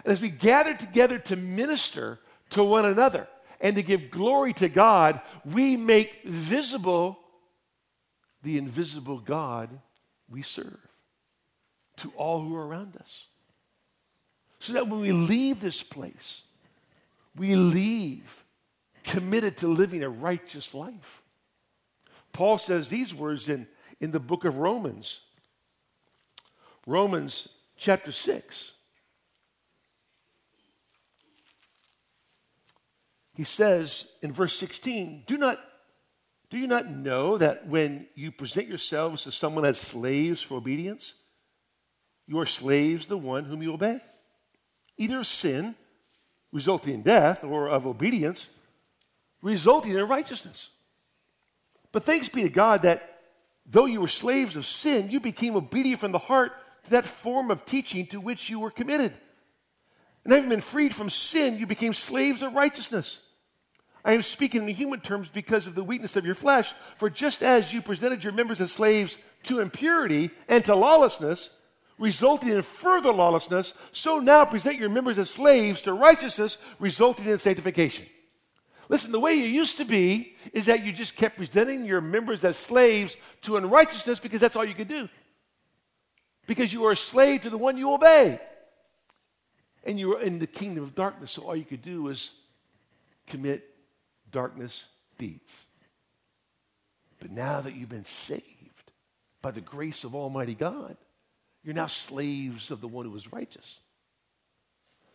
And 0.05 0.13
as 0.13 0.23
we 0.23 0.31
gather 0.31 0.75
together 0.75 1.19
to 1.19 1.37
minister 1.37 2.21
to 2.51 2.63
one 2.63 2.85
another 2.85 3.27
and 3.61 3.75
to 3.77 3.83
give 3.83 4.11
glory 4.11 4.53
to 4.55 4.69
God, 4.69 5.21
we 5.45 5.77
make 5.77 6.23
visible 6.25 7.19
the 8.43 8.57
invisible 8.57 9.19
God 9.19 9.69
we 10.29 10.43
serve 10.43 10.86
to 11.97 12.13
all 12.17 12.43
who 12.43 12.55
are 12.57 12.67
around 12.67 12.97
us. 12.97 13.27
So 14.59 14.73
that 14.75 14.89
when 14.89 15.01
we 15.01 15.13
leave 15.13 15.61
this 15.61 15.83
place, 15.83 16.43
we 17.35 17.55
leave 17.55 18.45
committed 19.05 19.57
to 19.59 19.69
living 19.69 20.03
a 20.03 20.09
righteous 20.09 20.75
life. 20.75 21.23
Paul 22.33 22.59
says 22.59 22.89
these 22.89 23.15
words 23.15 23.49
in, 23.49 23.67
in 24.01 24.11
the 24.11 24.21
book 24.21 24.45
of 24.45 24.59
Romans 24.59 25.21
Romans 26.87 27.49
chapter 27.77 28.13
6. 28.13 28.75
He 33.35 33.43
says 33.43 34.13
in 34.23 34.33
verse 34.33 34.57
16, 34.57 35.25
do 35.27 35.37
not 35.37 35.59
do 36.49 36.59
you 36.59 36.69
not 36.69 36.89
know 36.89 37.39
that 37.39 37.67
when 37.67 38.07
you 38.15 38.31
present 38.31 38.69
yourselves 38.69 39.25
to 39.25 39.33
someone 39.33 39.65
as 39.65 39.79
slaves 39.79 40.43
for 40.43 40.59
obedience, 40.59 41.15
you 42.27 42.39
are 42.39 42.47
slaves 42.47 43.07
the 43.07 43.17
one 43.17 43.45
whom 43.45 43.63
you 43.63 43.73
obey, 43.73 44.01
either 44.97 45.19
of 45.19 45.27
sin 45.27 45.75
resulting 46.53 46.95
in 46.95 47.03
death, 47.03 47.45
or 47.45 47.69
of 47.69 47.87
obedience, 47.87 48.49
resulting 49.43 49.93
in 49.93 50.09
righteousness. 50.09 50.71
But 51.93 52.05
thanks 52.05 52.29
be 52.29 52.43
to 52.43 52.49
God 52.49 52.83
that 52.83 53.21
though 53.67 53.87
you 53.87 54.01
were 54.01 54.09
slaves 54.09 54.57
of 54.57 54.65
sin, 54.65 55.11
you 55.11 55.21
became 55.21 55.57
obedient 55.57 56.01
from 56.01 56.13
the 56.13 56.19
heart 56.19 56.53
to 56.85 56.91
that 56.91 57.05
form 57.05 57.51
of 57.51 57.67
teaching 57.67 58.07
to 58.07 58.21
which 58.21 58.49
you 58.49 58.61
were 58.61 58.71
committed. 58.71 59.13
And 60.25 60.33
having 60.33 60.49
been 60.49 60.61
freed 60.61 60.95
from 60.95 61.11
sin, 61.11 61.59
you 61.59 61.67
became 61.67 61.93
slaves 61.93 62.43
of 62.43 62.55
righteousness. 62.55 63.21
I 64.05 64.13
am 64.13 64.23
speaking 64.23 64.63
in 64.63 64.75
human 64.75 65.01
terms 65.01 65.29
because 65.29 65.67
of 65.67 65.75
the 65.75 65.85
weakness 65.85 66.17
of 66.17 66.25
your 66.25 66.35
flesh. 66.35 66.75
For 66.97 67.11
just 67.11 67.43
as 67.43 67.73
you 67.73 67.83
presented 67.83 68.25
your 68.25 68.33
members 68.33 68.61
as 68.61 68.73
slaves 68.73 69.19
to 69.45 69.61
impurity 69.61 70.31
and 70.49 70.65
to 70.65 70.75
lawlessness, 70.75 71.51
resulting 71.99 72.51
in 72.51 72.63
further 72.63 73.13
lawlessness, 73.13 73.75
so 73.93 74.19
now 74.19 74.45
present 74.45 74.77
your 74.77 74.89
members 74.89 75.19
as 75.19 75.31
slaves 75.31 75.83
to 75.83 75.93
righteousness, 75.93 76.59
resulting 76.79 77.27
in 77.27 77.39
sanctification. 77.39 78.07
Listen, 78.89 79.13
the 79.13 79.21
way 79.21 79.35
you 79.35 79.47
used 79.47 79.79
to 79.79 79.85
be 79.85 80.35
is 80.53 80.67
that 80.67 80.85
you 80.85 80.93
just 80.93 81.17
kept 81.17 81.37
presenting 81.37 81.85
your 81.85 82.01
members 82.01 82.45
as 82.45 82.57
slaves 82.57 83.17
to 83.43 83.57
unrighteousness 83.57 84.21
because 84.21 84.41
that's 84.41 84.55
all 84.55 84.65
you 84.65 84.75
could 84.75 84.89
do. 84.89 85.09
Because 86.47 86.73
you 86.73 86.83
were 86.83 86.93
a 86.93 86.97
slave 86.97 87.43
to 87.43 87.51
the 87.51 87.59
one 87.59 87.77
you 87.77 87.93
obey. 87.93 88.41
And 89.83 89.99
you 89.99 90.11
were 90.11 90.21
in 90.21 90.39
the 90.39 90.47
kingdom 90.47 90.85
of 90.85 90.95
darkness, 90.95 91.33
so 91.33 91.43
all 91.43 91.57
you 91.57 91.65
could 91.65 91.83
do 91.83 92.03
was 92.03 92.39
commit 93.27 93.65
darkness 94.31 94.87
deeds. 95.19 95.65
But 97.21 97.31
now 97.31 97.61
that 97.61 97.75
you've 97.75 97.89
been 97.89 98.05
saved 98.05 98.45
by 99.43 99.51
the 99.51 99.61
grace 99.61 100.05
of 100.05 100.15
Almighty 100.15 100.55
God, 100.55 100.97
you're 101.67 101.75
now 101.75 101.89
slaves 101.89 102.71
of 102.71 102.81
the 102.81 102.87
one 102.87 103.07
who 103.07 103.17
is 103.17 103.33
righteous. 103.33 103.81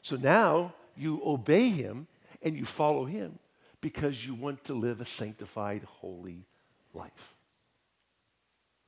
So 0.01 0.17
now 0.17 0.73
you 0.97 1.21
obey 1.25 1.69
him 1.69 2.07
and 2.41 2.57
you 2.57 2.65
follow 2.65 3.05
him 3.05 3.39
because 3.79 4.25
you 4.25 4.35
want 4.35 4.65
to 4.65 4.73
live 4.73 4.99
a 4.99 5.05
sanctified, 5.05 5.83
holy 5.83 6.45
life. 6.93 7.35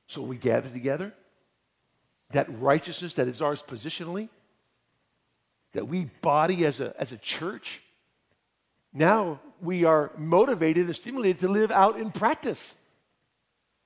So 0.08 0.20
we 0.20 0.36
gather 0.36 0.68
together, 0.68 1.14
that 2.32 2.46
righteousness 2.60 3.14
that 3.14 3.28
is 3.28 3.40
ours 3.40 3.64
positionally, 3.66 4.28
that 5.72 5.88
we 5.88 6.04
body 6.20 6.66
as 6.66 6.80
a, 6.80 6.94
as 7.00 7.12
a 7.12 7.16
church, 7.16 7.80
now 8.92 9.40
we 9.62 9.86
are 9.86 10.12
motivated 10.18 10.84
and 10.84 10.94
stimulated 10.94 11.40
to 11.40 11.48
live 11.48 11.70
out 11.70 11.98
in 11.98 12.10
practice 12.10 12.74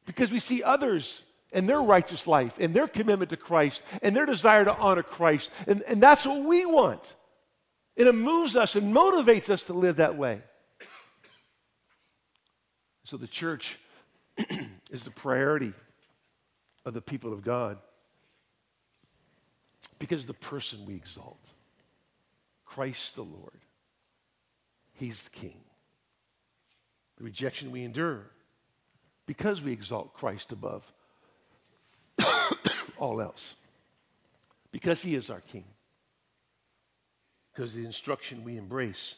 because 0.05 0.33
we 0.33 0.41
see 0.41 0.64
others 0.64 1.23
and 1.53 1.69
their 1.69 1.81
righteous 1.81 2.27
life 2.27 2.59
and 2.59 2.75
their 2.75 2.89
commitment 2.89 3.31
to 3.31 3.37
Christ 3.37 3.83
and 4.03 4.15
their 4.15 4.27
desire 4.27 4.65
to 4.65 4.77
honor 4.77 5.03
Christ. 5.03 5.51
And, 5.67 5.83
and 5.83 6.03
that's 6.03 6.27
what 6.27 6.45
we 6.45 6.67
want. 6.67 7.15
And 7.97 8.07
it 8.07 8.15
moves 8.15 8.57
us 8.57 8.77
and 8.77 8.95
motivates 8.95 9.51
us 9.51 9.65
to 9.65 9.73
live 9.73 9.97
that 9.97 10.17
way. 10.17 10.43
So 13.05 13.17
the 13.17 13.27
church 13.27 13.79
is 14.91 15.05
the 15.05 15.11
priority 15.11 15.73
of 16.85 16.95
the 16.95 17.01
people 17.01 17.33
of 17.33 17.43
God 17.43 17.79
because 19.99 20.27
the 20.27 20.35
person 20.35 20.85
we 20.87 20.95
exalt 20.95 21.41
Christ 22.65 23.17
the 23.17 23.23
Lord. 23.23 23.61
He's 24.93 25.23
the 25.23 25.31
King. 25.31 25.61
The 27.17 27.25
rejection 27.25 27.71
we 27.71 27.83
endure 27.83 28.31
because 29.27 29.63
we 29.63 29.73
exalt 29.73 30.15
Christ 30.15 30.53
above 30.53 30.93
all 32.98 33.20
else. 33.20 33.54
Because 34.70 35.02
He 35.02 35.14
is 35.14 35.31
our 35.31 35.40
King. 35.40 35.64
Because 37.52 37.74
the 37.74 37.85
instruction 37.85 38.44
we 38.44 38.57
embrace, 38.57 39.16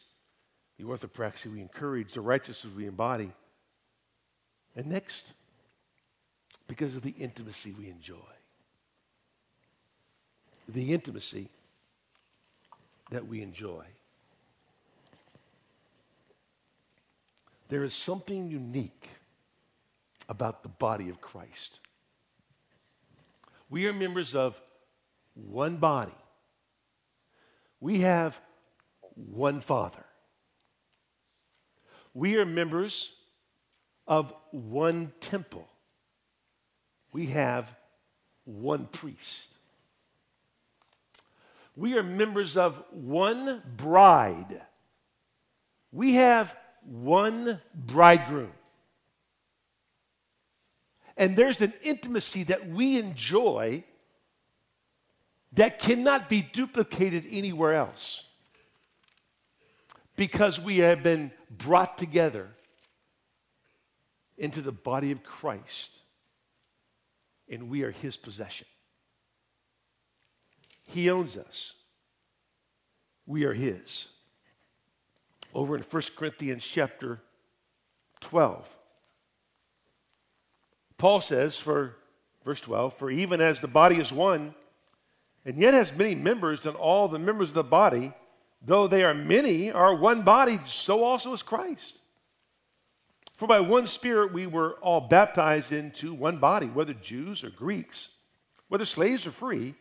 the 0.77 0.85
orthopraxy 0.85 1.51
we 1.51 1.61
encourage, 1.61 2.13
the 2.13 2.21
righteousness 2.21 2.73
we 2.75 2.87
embody, 2.87 3.31
and 4.75 4.87
next, 4.87 5.33
because 6.67 6.95
of 6.95 7.01
the 7.01 7.13
intimacy 7.19 7.75
we 7.77 7.89
enjoy. 7.89 8.15
The 10.69 10.93
intimacy 10.93 11.49
that 13.11 13.27
we 13.27 13.41
enjoy. 13.41 13.85
There 17.67 17.83
is 17.83 17.93
something 17.93 18.47
unique 18.47 19.09
about 20.29 20.63
the 20.63 20.69
body 20.69 21.09
of 21.09 21.19
Christ. 21.21 21.80
We 23.71 23.87
are 23.87 23.93
members 23.93 24.35
of 24.35 24.61
one 25.33 25.77
body. 25.77 26.11
We 27.79 28.01
have 28.01 28.39
one 29.15 29.61
Father. 29.61 30.03
We 32.13 32.35
are 32.35 32.45
members 32.45 33.15
of 34.05 34.33
one 34.51 35.13
temple. 35.21 35.69
We 37.13 37.27
have 37.27 37.73
one 38.43 38.87
priest. 38.87 39.55
We 41.77 41.97
are 41.97 42.03
members 42.03 42.57
of 42.57 42.83
one 42.91 43.63
bride. 43.77 44.63
We 45.93 46.15
have 46.15 46.57
one 46.83 47.61
bridegroom. 47.73 48.51
And 51.21 51.35
there's 51.35 51.61
an 51.61 51.71
intimacy 51.83 52.45
that 52.45 52.67
we 52.67 52.97
enjoy 52.97 53.83
that 55.53 55.77
cannot 55.77 56.27
be 56.27 56.41
duplicated 56.41 57.27
anywhere 57.29 57.75
else 57.75 58.25
because 60.15 60.59
we 60.59 60.79
have 60.79 61.03
been 61.03 61.31
brought 61.47 61.99
together 61.99 62.47
into 64.35 64.63
the 64.63 64.71
body 64.71 65.11
of 65.11 65.21
Christ, 65.21 65.95
and 67.47 67.69
we 67.69 67.83
are 67.83 67.91
his 67.91 68.17
possession. 68.17 68.65
He 70.87 71.11
owns 71.11 71.37
us. 71.37 71.73
We 73.27 73.43
are 73.43 73.53
his. 73.53 74.07
Over 75.53 75.75
in 75.75 75.83
1 75.83 76.03
Corinthians 76.15 76.65
chapter 76.65 77.19
12, 78.21 78.75
Paul 81.01 81.19
says, 81.19 81.57
for 81.57 81.95
verse 82.45 82.61
12, 82.61 82.93
for 82.93 83.09
even 83.09 83.41
as 83.41 83.59
the 83.59 83.67
body 83.67 83.95
is 83.95 84.13
one, 84.13 84.53
and 85.43 85.57
yet 85.57 85.73
has 85.73 85.97
many 85.97 86.13
members, 86.13 86.67
and 86.67 86.75
all 86.75 87.07
the 87.07 87.17
members 87.17 87.49
of 87.49 87.55
the 87.55 87.63
body, 87.63 88.13
though 88.61 88.85
they 88.85 89.03
are 89.03 89.15
many, 89.15 89.71
are 89.71 89.95
one 89.95 90.21
body, 90.21 90.59
so 90.67 91.03
also 91.03 91.33
is 91.33 91.41
Christ. 91.41 91.97
For 93.33 93.47
by 93.47 93.61
one 93.61 93.87
Spirit 93.87 94.31
we 94.31 94.45
were 94.45 94.73
all 94.73 95.01
baptized 95.01 95.71
into 95.71 96.13
one 96.13 96.37
body, 96.37 96.67
whether 96.67 96.93
Jews 96.93 97.43
or 97.43 97.49
Greeks, 97.49 98.09
whether 98.67 98.85
slaves 98.85 99.25
or 99.25 99.31
free, 99.31 99.73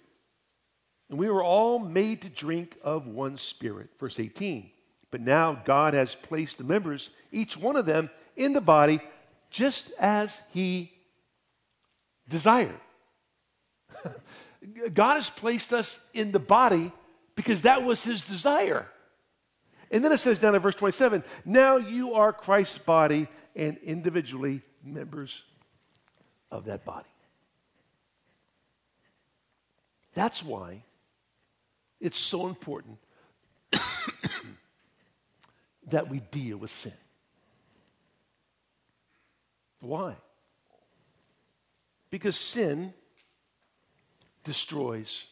and 1.11 1.19
we 1.19 1.29
were 1.29 1.45
all 1.45 1.79
made 1.79 2.23
to 2.23 2.31
drink 2.31 2.79
of 2.83 3.07
one 3.07 3.37
Spirit. 3.37 3.91
Verse 3.99 4.19
18. 4.19 4.71
But 5.11 5.21
now 5.21 5.61
God 5.67 5.93
has 5.93 6.15
placed 6.15 6.57
the 6.57 6.65
members, 6.65 7.11
each 7.31 7.59
one 7.59 7.77
of 7.77 7.85
them, 7.85 8.09
in 8.37 8.55
the 8.55 8.63
body 8.63 9.01
just 9.51 9.93
as 9.99 10.41
He 10.51 10.93
desired. 12.31 12.81
God 14.95 15.17
has 15.17 15.29
placed 15.29 15.75
us 15.75 16.01
in 16.15 16.33
the 16.33 16.39
body 16.39 16.93
because 17.35 17.63
that 17.63 17.83
was 17.83 18.03
His 18.05 18.23
desire. 18.23 18.89
And 19.91 20.05
then 20.05 20.13
it 20.13 20.19
says 20.19 20.39
down 20.39 20.55
in 20.55 20.61
verse 20.63 20.77
27 20.77 21.25
now 21.45 21.77
you 21.77 22.15
are 22.15 22.33
Christ's 22.33 22.79
body 22.79 23.29
and 23.57 23.77
individually 23.79 24.63
members 24.83 25.45
of 26.51 26.65
that 26.67 26.85
body. 26.85 27.09
That's 30.15 30.43
why 30.45 30.85
it's 32.01 32.19
so 32.19 32.49
important 32.49 32.99
that 35.89 36.09
we 36.09 36.21
deal 36.31 36.59
with 36.59 36.71
sin. 36.71 36.93
Why? 39.81 40.17
Because 42.11 42.37
sin 42.37 42.93
destroys 44.43 45.27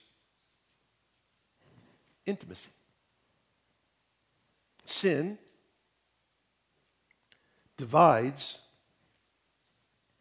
intimacy. 2.25 2.71
Sin 4.87 5.39
divides 7.77 8.59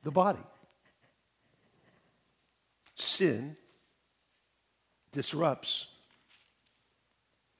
the 0.03 0.12
body. 0.12 0.39
Sin 2.95 3.55
disrupts 5.12 5.88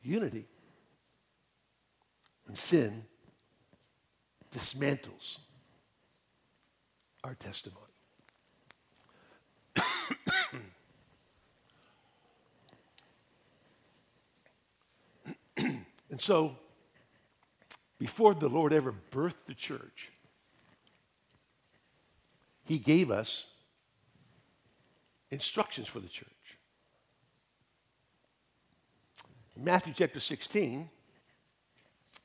unity. 0.02 0.46
And 2.48 2.58
sin 2.58 3.04
dismantles 4.52 5.40
our 7.24 7.36
testimony. 7.36 7.87
And 16.10 16.20
so, 16.20 16.58
before 18.00 18.34
the 18.34 18.50
Lord 18.50 18.74
ever 18.74 18.94
birthed 19.12 19.46
the 19.46 19.54
church, 19.54 20.12
He 22.64 22.78
gave 22.78 23.12
us 23.12 23.48
instructions 25.32 25.88
for 25.88 26.00
the 26.00 26.08
church. 26.08 26.28
In 29.56 29.64
Matthew 29.64 29.94
chapter 29.96 30.20
16, 30.20 30.90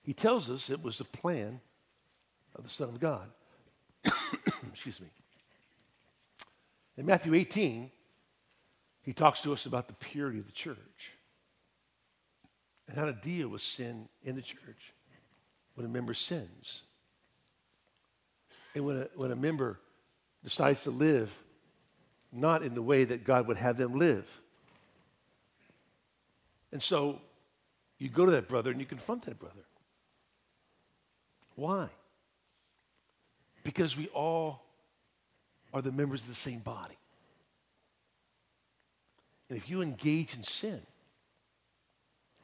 he 0.02 0.12
tells 0.12 0.50
us 0.50 0.68
it 0.68 0.82
was 0.82 0.98
the 0.98 1.04
plan 1.04 1.60
of 2.54 2.64
the 2.64 2.70
Son 2.70 2.88
of 2.88 3.00
God. 3.00 3.30
Excuse 4.70 5.00
me. 5.00 5.08
In 6.96 7.06
Matthew 7.06 7.34
18, 7.34 7.90
he 9.02 9.12
talks 9.12 9.40
to 9.42 9.52
us 9.52 9.66
about 9.66 9.88
the 9.88 9.94
purity 9.94 10.38
of 10.38 10.46
the 10.46 10.52
church 10.52 11.12
and 12.92 13.00
how 13.00 13.06
to 13.06 13.14
deal 13.14 13.48
with 13.48 13.62
sin 13.62 14.06
in 14.22 14.36
the 14.36 14.42
church 14.42 14.92
when 15.76 15.86
a 15.86 15.88
member 15.88 16.12
sins. 16.12 16.82
And 18.74 18.84
when 18.84 18.98
a, 18.98 19.08
when 19.14 19.32
a 19.32 19.36
member 19.36 19.80
decides 20.44 20.82
to 20.82 20.90
live 20.90 21.42
not 22.30 22.62
in 22.62 22.74
the 22.74 22.82
way 22.82 23.04
that 23.04 23.24
God 23.24 23.46
would 23.48 23.56
have 23.56 23.78
them 23.78 23.98
live. 23.98 24.40
And 26.70 26.82
so 26.82 27.18
you 27.98 28.10
go 28.10 28.26
to 28.26 28.32
that 28.32 28.46
brother 28.46 28.70
and 28.70 28.78
you 28.78 28.84
confront 28.84 29.24
that 29.24 29.38
brother. 29.38 29.64
Why? 31.54 31.88
Because 33.64 33.96
we 33.96 34.08
all 34.08 34.66
are 35.72 35.80
the 35.80 35.92
members 35.92 36.22
of 36.22 36.28
the 36.28 36.34
same 36.34 36.58
body. 36.58 36.98
And 39.48 39.56
if 39.56 39.70
you 39.70 39.80
engage 39.80 40.34
in 40.34 40.42
sin, 40.42 40.82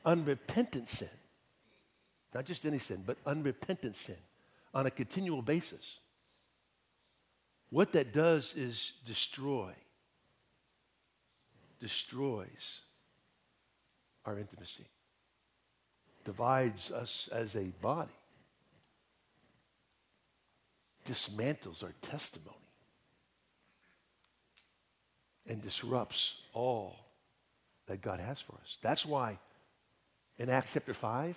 unrepentant 0.09 0.89
sin, 0.89 1.09
not 2.35 2.47
just 2.47 2.65
any 2.65 2.79
sin, 2.79 3.05
but 3.07 3.19
unrepentant 3.27 3.95
sin 3.95 4.17
on 4.73 4.87
a 4.87 4.91
continual 4.91 5.43
basis, 5.43 6.01
what 7.69 7.93
that 7.93 8.15
does 8.15 8.55
is 8.57 8.93
destroy, 9.05 9.71
destroys 11.79 12.81
our 14.25 14.39
intimacy, 14.39 14.87
divides 16.25 16.91
us 16.91 17.29
as 17.31 17.55
a 17.55 17.65
body, 17.83 18.11
dismantles 21.05 21.85
our 21.85 21.93
testimony, 22.01 22.57
and 25.47 25.61
disrupts 25.61 26.41
all 26.55 26.97
that 27.87 28.01
God 28.01 28.21
has 28.21 28.41
for 28.41 28.55
us. 28.63 28.79
That's 28.81 29.05
why 29.05 29.39
in 30.39 30.49
Acts 30.49 30.73
chapter 30.75 30.95
5, 30.95 31.37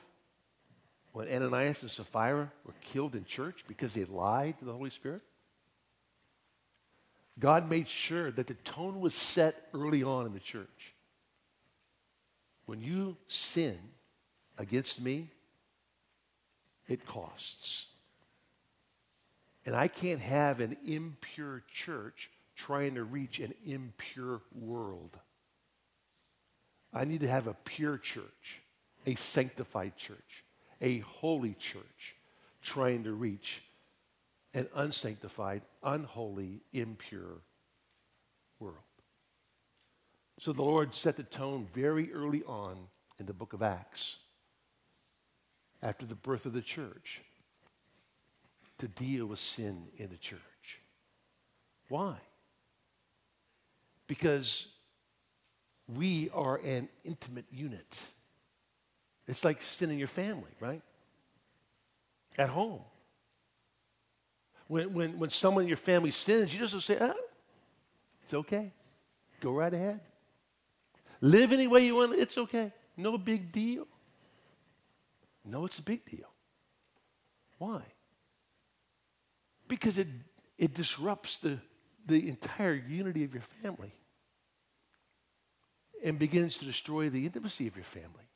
when 1.13 1.27
Ananias 1.27 1.81
and 1.81 1.91
Sapphira 1.91 2.51
were 2.65 2.73
killed 2.81 3.15
in 3.15 3.25
church 3.25 3.65
because 3.67 3.93
they 3.93 4.05
lied 4.05 4.59
to 4.59 4.65
the 4.65 4.73
Holy 4.73 4.89
Spirit, 4.89 5.21
God 7.39 7.69
made 7.69 7.87
sure 7.87 8.31
that 8.31 8.47
the 8.47 8.53
tone 8.53 8.99
was 8.99 9.15
set 9.15 9.67
early 9.73 10.03
on 10.03 10.25
in 10.25 10.33
the 10.33 10.39
church. 10.39 10.93
When 12.65 12.81
you 12.81 13.17
sin 13.27 13.77
against 14.57 15.01
me, 15.01 15.27
it 16.87 17.05
costs. 17.05 17.87
And 19.65 19.75
I 19.75 19.87
can't 19.87 20.21
have 20.21 20.59
an 20.59 20.77
impure 20.85 21.63
church 21.71 22.29
trying 22.55 22.95
to 22.95 23.03
reach 23.03 23.39
an 23.39 23.53
impure 23.65 24.41
world. 24.53 25.17
I 26.93 27.05
need 27.05 27.21
to 27.21 27.27
have 27.27 27.47
a 27.47 27.55
pure 27.63 27.97
church, 27.97 28.61
a 29.05 29.15
sanctified 29.15 29.95
church, 29.97 30.43
a 30.81 30.99
holy 30.99 31.53
church 31.55 32.15
trying 32.61 33.03
to 33.03 33.13
reach 33.13 33.63
an 34.53 34.67
unsanctified, 34.75 35.61
unholy, 35.83 36.61
impure 36.73 37.41
world. 38.59 38.77
So 40.39 40.53
the 40.53 40.61
Lord 40.61 40.93
set 40.93 41.17
the 41.17 41.23
tone 41.23 41.67
very 41.73 42.11
early 42.13 42.43
on 42.43 42.77
in 43.19 43.25
the 43.25 43.33
book 43.33 43.53
of 43.53 43.61
Acts, 43.61 44.17
after 45.83 46.05
the 46.05 46.15
birth 46.15 46.45
of 46.45 46.53
the 46.53 46.61
church, 46.61 47.21
to 48.79 48.87
deal 48.87 49.27
with 49.27 49.39
sin 49.39 49.87
in 49.97 50.09
the 50.09 50.17
church. 50.17 50.39
Why? 51.87 52.15
Because 54.07 54.67
we 55.87 56.29
are 56.33 56.57
an 56.57 56.89
intimate 57.03 57.45
unit. 57.51 58.03
It's 59.27 59.45
like 59.45 59.61
sin 59.61 59.91
in 59.91 59.97
your 59.97 60.07
family, 60.07 60.51
right? 60.59 60.81
At 62.37 62.49
home. 62.49 62.81
When, 64.67 64.93
when, 64.93 65.19
when 65.19 65.29
someone 65.29 65.63
in 65.63 65.67
your 65.67 65.77
family 65.77 66.11
sins, 66.11 66.53
you 66.53 66.59
just 66.59 66.85
say, 66.85 66.97
oh, 66.99 67.13
it's 68.23 68.33
okay. 68.33 68.71
Go 69.39 69.51
right 69.51 69.73
ahead. 69.73 69.99
Live 71.19 71.51
any 71.51 71.67
way 71.67 71.85
you 71.85 71.95
want. 71.95 72.15
It's 72.15 72.37
okay. 72.37 72.71
No 72.97 73.17
big 73.17 73.51
deal. 73.51 73.87
No, 75.43 75.65
it's 75.65 75.79
a 75.79 75.83
big 75.83 76.05
deal. 76.05 76.29
Why? 77.57 77.81
Because 79.67 79.97
it, 79.97 80.07
it 80.57 80.73
disrupts 80.73 81.37
the, 81.37 81.59
the 82.05 82.29
entire 82.29 82.73
unity 82.73 83.23
of 83.23 83.33
your 83.33 83.43
family 83.43 83.93
and 86.03 86.17
begins 86.17 86.57
to 86.57 86.65
destroy 86.65 87.09
the 87.09 87.25
intimacy 87.25 87.67
of 87.67 87.75
your 87.75 87.85
family. 87.85 88.30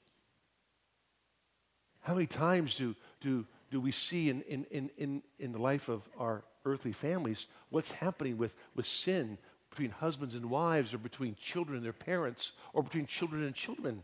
How 2.06 2.14
many 2.14 2.28
times 2.28 2.76
do, 2.76 2.96
do, 3.20 3.48
do 3.72 3.82
we 3.82 3.92
see 3.92 4.30
in, 4.30 4.44
in, 4.44 4.92
in, 4.96 5.24
in 5.40 5.52
the 5.52 5.58
life 5.58 5.90
of 5.90 6.08
our 6.20 6.44
earthly 6.64 6.92
families 6.92 7.48
what's 7.72 7.92
happening 7.92 8.38
with, 8.38 8.56
with 8.76 8.86
sin 8.86 9.40
between 9.72 9.90
husbands 9.90 10.36
and 10.36 10.52
wives 10.52 10.94
or 10.94 11.00
between 11.00 11.36
children 11.42 11.78
and 11.78 11.84
their 11.84 11.94
parents 11.94 12.52
or 12.74 12.84
between 12.84 13.08
children 13.08 13.42
and 13.42 13.56
children 13.56 14.04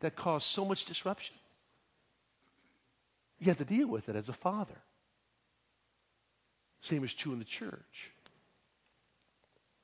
that 0.00 0.16
cause 0.16 0.44
so 0.44 0.64
much 0.64 0.86
disruption? 0.86 1.36
You 3.38 3.46
have 3.46 3.58
to 3.58 3.64
deal 3.64 3.86
with 3.86 4.08
it 4.08 4.16
as 4.16 4.28
a 4.28 4.32
father. 4.32 4.82
Same 6.80 7.04
is 7.04 7.14
true 7.14 7.32
in 7.32 7.38
the 7.38 7.44
church. 7.44 8.10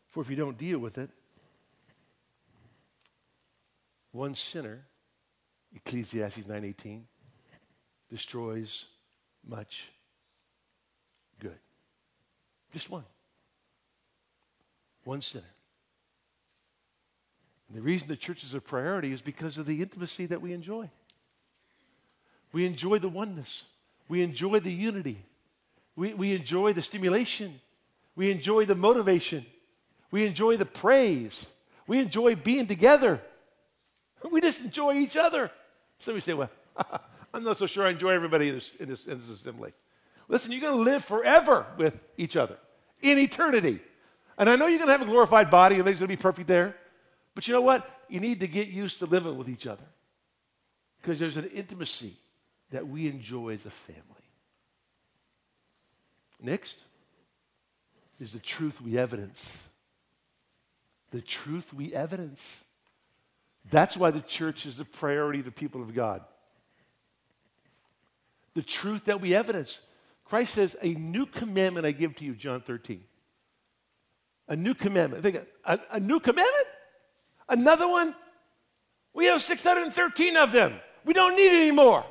For 0.08 0.20
if 0.20 0.28
you 0.28 0.34
don't 0.34 0.58
deal 0.58 0.80
with 0.80 0.98
it, 0.98 1.10
one 4.10 4.34
sinner, 4.34 4.84
Ecclesiastes 5.72 6.48
9:18, 6.48 7.02
destroys 8.12 8.84
much 9.48 9.90
good. 11.40 11.58
Just 12.72 12.90
one. 12.90 13.04
One 15.04 15.22
sinner. 15.22 15.44
And 17.68 17.78
the 17.78 17.80
reason 17.80 18.08
the 18.08 18.16
church 18.16 18.44
is 18.44 18.52
a 18.52 18.60
priority 18.60 19.12
is 19.12 19.22
because 19.22 19.56
of 19.56 19.64
the 19.64 19.80
intimacy 19.80 20.26
that 20.26 20.42
we 20.42 20.52
enjoy. 20.52 20.90
We 22.52 22.66
enjoy 22.66 22.98
the 22.98 23.08
oneness. 23.08 23.64
We 24.08 24.22
enjoy 24.22 24.60
the 24.60 24.70
unity. 24.70 25.24
We, 25.96 26.12
we 26.12 26.34
enjoy 26.34 26.74
the 26.74 26.82
stimulation. 26.82 27.60
We 28.14 28.30
enjoy 28.30 28.66
the 28.66 28.74
motivation. 28.74 29.46
We 30.10 30.26
enjoy 30.26 30.58
the 30.58 30.66
praise. 30.66 31.46
We 31.86 31.98
enjoy 31.98 32.36
being 32.36 32.66
together. 32.66 33.20
We 34.30 34.40
just 34.40 34.60
enjoy 34.60 34.98
each 34.98 35.16
other. 35.16 35.50
Somebody 35.98 36.20
say, 36.20 36.34
well, 36.34 36.50
I'm 37.34 37.44
not 37.44 37.56
so 37.56 37.66
sure 37.66 37.86
I 37.86 37.90
enjoy 37.90 38.10
everybody 38.10 38.48
in 38.48 38.54
this, 38.56 38.72
in 38.78 38.88
this, 38.88 39.06
in 39.06 39.18
this 39.18 39.30
assembly. 39.30 39.72
Listen, 40.28 40.52
you're 40.52 40.60
going 40.60 40.76
to 40.76 40.90
live 40.90 41.04
forever 41.04 41.66
with 41.76 41.98
each 42.16 42.36
other 42.36 42.56
in 43.00 43.18
eternity. 43.18 43.80
And 44.38 44.48
I 44.48 44.56
know 44.56 44.66
you're 44.66 44.78
going 44.78 44.88
to 44.88 44.92
have 44.92 45.02
a 45.02 45.10
glorified 45.10 45.50
body 45.50 45.74
and 45.74 45.80
everything's 45.80 46.00
going 46.00 46.10
to 46.10 46.16
be 46.16 46.22
perfect 46.22 46.48
there. 46.48 46.76
But 47.34 47.48
you 47.48 47.54
know 47.54 47.60
what? 47.60 47.88
You 48.08 48.20
need 48.20 48.40
to 48.40 48.46
get 48.46 48.68
used 48.68 48.98
to 48.98 49.06
living 49.06 49.36
with 49.36 49.48
each 49.48 49.66
other 49.66 49.84
because 51.00 51.18
there's 51.18 51.36
an 51.36 51.46
intimacy 51.46 52.14
that 52.70 52.86
we 52.86 53.06
enjoy 53.06 53.54
as 53.54 53.66
a 53.66 53.70
family. 53.70 54.02
Next 56.40 56.84
is 58.20 58.32
the 58.32 58.38
truth 58.38 58.80
we 58.80 58.98
evidence. 58.98 59.68
The 61.10 61.20
truth 61.20 61.72
we 61.72 61.94
evidence. 61.94 62.64
That's 63.70 63.96
why 63.96 64.10
the 64.10 64.20
church 64.20 64.66
is 64.66 64.78
the 64.78 64.84
priority 64.84 65.40
of 65.40 65.44
the 65.44 65.52
people 65.52 65.82
of 65.82 65.94
God. 65.94 66.22
The 68.54 68.62
truth 68.62 69.06
that 69.06 69.20
we 69.20 69.34
evidence. 69.34 69.80
Christ 70.24 70.54
says, 70.54 70.76
A 70.82 70.94
new 70.94 71.26
commandment 71.26 71.86
I 71.86 71.92
give 71.92 72.16
to 72.16 72.24
you, 72.24 72.34
John 72.34 72.60
13. 72.60 73.02
A 74.48 74.56
new 74.56 74.74
commandment. 74.74 75.22
Think, 75.22 75.38
a, 75.64 75.78
a 75.92 76.00
new 76.00 76.20
commandment? 76.20 76.66
Another 77.48 77.88
one? 77.88 78.14
We 79.14 79.26
have 79.26 79.42
613 79.42 80.36
of 80.36 80.52
them. 80.52 80.74
We 81.04 81.12
don't 81.12 81.36
need 81.36 81.50
any 81.50 81.70
more. 81.70 82.04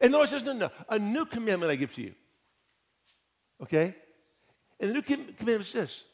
And 0.00 0.12
the 0.12 0.16
Lord 0.16 0.28
says, 0.28 0.44
No, 0.44 0.52
no, 0.52 0.70
a 0.88 0.98
new 0.98 1.24
commandment 1.24 1.70
I 1.70 1.76
give 1.76 1.94
to 1.94 2.02
you. 2.02 2.14
Okay? 3.62 3.94
And 4.80 4.90
the 4.90 4.94
new 4.94 5.02
commandment 5.02 5.60
is 5.62 5.72
this 5.72 6.04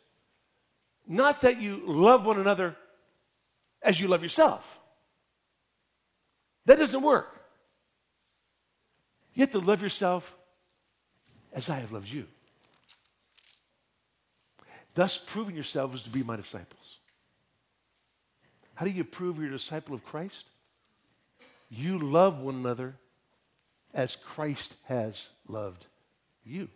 not 1.06 1.42
that 1.42 1.60
you 1.60 1.82
love 1.84 2.24
one 2.24 2.38
another 2.38 2.76
as 3.82 4.00
you 4.00 4.08
love 4.08 4.22
yourself. 4.22 4.78
That 6.64 6.78
doesn't 6.78 7.02
work. 7.02 7.33
You 9.34 9.42
have 9.42 9.52
to 9.52 9.58
love 9.58 9.82
yourself 9.82 10.36
as 11.52 11.68
I 11.68 11.76
have 11.76 11.92
loved 11.92 12.08
you. 12.08 12.26
Thus, 14.94 15.18
proving 15.18 15.54
yourselves 15.54 16.02
to 16.04 16.10
be 16.10 16.22
my 16.22 16.36
disciples. 16.36 16.98
How 18.74 18.84
do 18.84 18.92
you 18.92 19.04
prove 19.04 19.38
you're 19.38 19.48
a 19.48 19.52
disciple 19.52 19.94
of 19.94 20.04
Christ? 20.04 20.46
You 21.68 21.98
love 21.98 22.38
one 22.40 22.54
another 22.54 22.94
as 23.92 24.16
Christ 24.16 24.74
has 24.84 25.28
loved 25.48 25.86
you. 26.44 26.68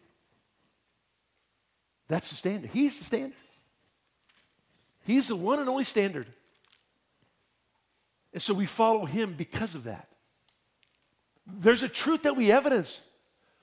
That's 2.08 2.30
the 2.30 2.36
standard. 2.36 2.70
He's 2.72 2.98
the 2.98 3.04
standard. 3.04 3.38
He's 5.04 5.28
the 5.28 5.36
one 5.36 5.58
and 5.58 5.68
only 5.68 5.84
standard. 5.84 6.26
And 8.32 8.42
so 8.42 8.54
we 8.54 8.66
follow 8.66 9.04
him 9.04 9.34
because 9.34 9.74
of 9.74 9.84
that. 9.84 10.08
There's 11.48 11.82
a 11.82 11.88
truth 11.88 12.24
that 12.24 12.36
we 12.36 12.52
evidence. 12.52 13.02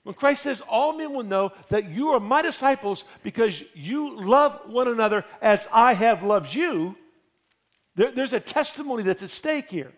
When 0.02 0.14
Christ 0.14 0.42
says, 0.42 0.60
All 0.68 0.96
men 0.96 1.12
will 1.12 1.24
know 1.24 1.52
that 1.68 1.90
you 1.90 2.10
are 2.10 2.20
my 2.20 2.42
disciples 2.42 3.04
because 3.22 3.62
you 3.74 4.20
love 4.20 4.60
one 4.66 4.88
another 4.88 5.24
as 5.40 5.68
I 5.72 5.94
have 5.94 6.22
loved 6.22 6.54
you, 6.54 6.96
there, 7.94 8.10
there's 8.10 8.32
a 8.32 8.40
testimony 8.40 9.02
that's 9.02 9.22
at 9.22 9.30
stake 9.30 9.70
here. 9.70 9.92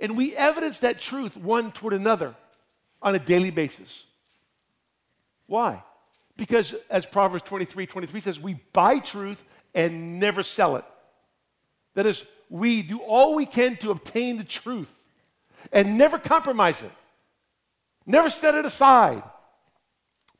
And 0.00 0.16
we 0.16 0.34
evidence 0.36 0.80
that 0.80 1.00
truth 1.00 1.36
one 1.36 1.72
toward 1.72 1.92
another 1.92 2.34
on 3.00 3.14
a 3.14 3.18
daily 3.18 3.50
basis. 3.50 4.04
Why? 5.46 5.82
Because 6.36 6.74
as 6.90 7.06
Proverbs 7.06 7.44
23 7.44 7.86
23 7.86 8.20
says, 8.20 8.40
we 8.40 8.54
buy 8.72 8.98
truth 8.98 9.44
and 9.74 10.18
never 10.18 10.42
sell 10.42 10.76
it. 10.76 10.84
That 11.94 12.06
is, 12.06 12.24
we 12.50 12.82
do 12.82 12.98
all 12.98 13.34
we 13.36 13.46
can 13.46 13.76
to 13.76 13.92
obtain 13.92 14.38
the 14.38 14.44
truth 14.44 15.03
and 15.74 15.98
never 15.98 16.18
compromise 16.18 16.82
it, 16.82 16.92
never 18.06 18.30
set 18.30 18.54
it 18.54 18.64
aside, 18.64 19.22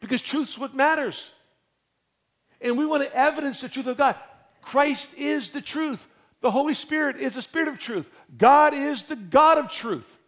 because 0.01 0.23
truth's 0.23 0.57
what 0.59 0.75
matters. 0.75 1.33
And 2.61 2.79
we 2.79 2.87
want 2.87 3.03
to 3.03 3.15
evidence 3.15 3.61
the 3.61 3.69
truth 3.69 3.89
of 3.89 3.99
God. 3.99 4.17
Christ 4.63 5.13
is 5.19 5.51
the 5.51 5.61
truth. 5.61 6.07
The 6.41 6.51
Holy 6.51 6.73
Spirit 6.73 7.17
is 7.17 7.35
the 7.35 7.43
Spirit 7.43 7.69
of 7.69 7.79
truth. 7.79 8.11
God 8.39 8.73
is 8.73 9.03
the 9.03 9.17
God 9.17 9.59
of 9.59 9.71
truth. 9.71 10.19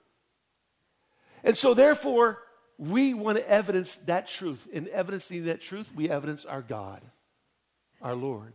And 1.45 1.57
so, 1.57 1.73
therefore, 1.73 2.43
we 2.77 3.15
want 3.15 3.39
to 3.39 3.49
evidence 3.49 3.95
that 4.07 4.27
truth. 4.27 4.67
In 4.73 4.89
evidencing 4.93 5.45
that 5.45 5.61
truth, 5.61 5.89
we 5.95 6.11
evidence 6.11 6.45
our 6.45 6.63
God, 6.63 7.01
our 8.03 8.15
Lord. 8.15 8.55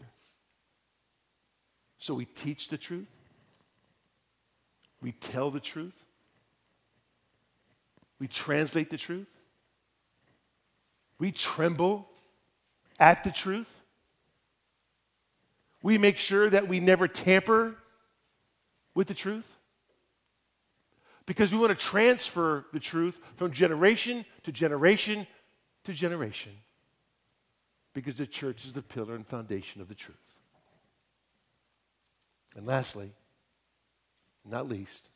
So 1.98 2.14
we 2.14 2.26
teach 2.26 2.68
the 2.68 2.78
truth, 2.78 3.16
we 5.02 5.12
tell 5.12 5.50
the 5.50 5.60
truth, 5.60 6.04
we 8.22 8.28
translate 8.28 8.92
the 8.92 8.98
truth, 8.98 9.36
we 11.18 11.32
tremble 11.32 12.08
at 13.00 13.24
the 13.24 13.32
truth, 13.32 13.82
we 15.82 15.98
make 15.98 16.20
sure 16.20 16.48
that 16.48 16.68
we 16.68 16.80
never 16.80 17.08
tamper 17.08 17.76
with 18.94 19.08
the 19.08 19.16
truth 19.16 19.58
because 21.26 21.52
we 21.52 21.58
want 21.58 21.72
to 21.72 21.84
transfer 21.84 22.68
the 22.74 22.80
truth 22.80 23.20
from 23.38 23.52
generation 23.52 24.24
to 24.44 24.52
generation 24.52 25.26
to 25.84 25.92
generation 25.92 26.52
because 27.96 28.14
the 28.18 28.28
church 28.28 28.66
is 28.66 28.74
the 28.74 28.84
pillar 28.84 29.16
and 29.16 29.26
foundation 29.26 29.82
of 29.82 29.88
the 29.88 29.96
truth. 29.96 30.38
And 32.56 32.68
lastly, 32.68 33.14
not 34.46 34.70
least, 34.70 35.10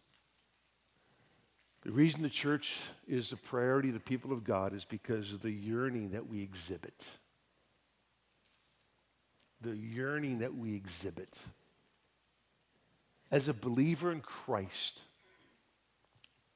the 1.85 1.91
reason 1.91 2.23
the 2.23 2.29
church 2.29 2.81
is 3.07 3.31
a 3.31 3.37
priority 3.37 3.89
of 3.89 3.93
the 3.93 3.99
people 3.99 4.33
of 4.33 4.43
God 4.43 4.73
is 4.73 4.85
because 4.85 5.31
of 5.31 5.43
the 5.43 5.51
yearning 5.51 6.09
that 6.11 6.27
we 6.27 6.41
exhibit. 6.41 7.07
The 9.61 9.75
yearning 9.75 10.39
that 10.39 10.55
we 10.55 10.73
exhibit. 10.73 11.37
As 13.29 13.47
a 13.47 13.53
believer 13.53 14.11
in 14.11 14.21
Christ, 14.21 15.03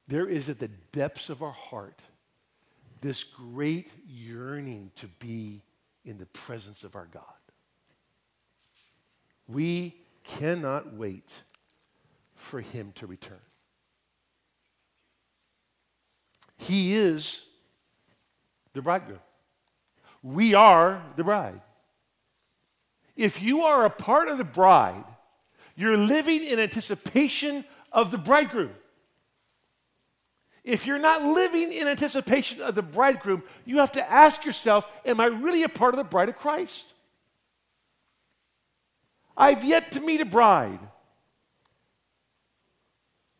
there 0.08 0.26
is 0.26 0.48
at 0.48 0.58
the 0.58 0.70
depths 0.90 1.30
of 1.30 1.44
our 1.44 1.52
heart 1.52 2.00
this 3.00 3.22
great 3.22 3.92
yearning 4.08 4.90
to 4.96 5.06
be 5.20 5.62
in 6.04 6.18
the 6.18 6.26
presence 6.26 6.82
of 6.82 6.96
our 6.96 7.06
God. 7.06 7.22
We 9.46 9.94
cannot 10.24 10.92
wait 10.94 11.44
for 12.34 12.60
him 12.60 12.90
to 12.96 13.06
return. 13.06 13.38
He 16.60 16.94
is 16.94 17.46
the 18.74 18.82
bridegroom. 18.82 19.18
We 20.22 20.52
are 20.52 21.02
the 21.16 21.24
bride. 21.24 21.60
If 23.16 23.42
you 23.42 23.62
are 23.62 23.86
a 23.86 23.90
part 23.90 24.28
of 24.28 24.36
the 24.36 24.44
bride, 24.44 25.04
you're 25.74 25.96
living 25.96 26.44
in 26.44 26.58
anticipation 26.58 27.64
of 27.92 28.10
the 28.10 28.18
bridegroom. 28.18 28.72
If 30.62 30.86
you're 30.86 30.98
not 30.98 31.24
living 31.24 31.72
in 31.72 31.88
anticipation 31.88 32.60
of 32.60 32.74
the 32.74 32.82
bridegroom, 32.82 33.42
you 33.64 33.78
have 33.78 33.92
to 33.92 34.10
ask 34.10 34.44
yourself, 34.44 34.86
Am 35.06 35.18
I 35.18 35.26
really 35.26 35.62
a 35.62 35.68
part 35.68 35.94
of 35.94 35.98
the 35.98 36.04
bride 36.04 36.28
of 36.28 36.36
Christ? 36.36 36.92
I've 39.34 39.64
yet 39.64 39.92
to 39.92 40.00
meet 40.00 40.20
a 40.20 40.26
bride 40.26 40.80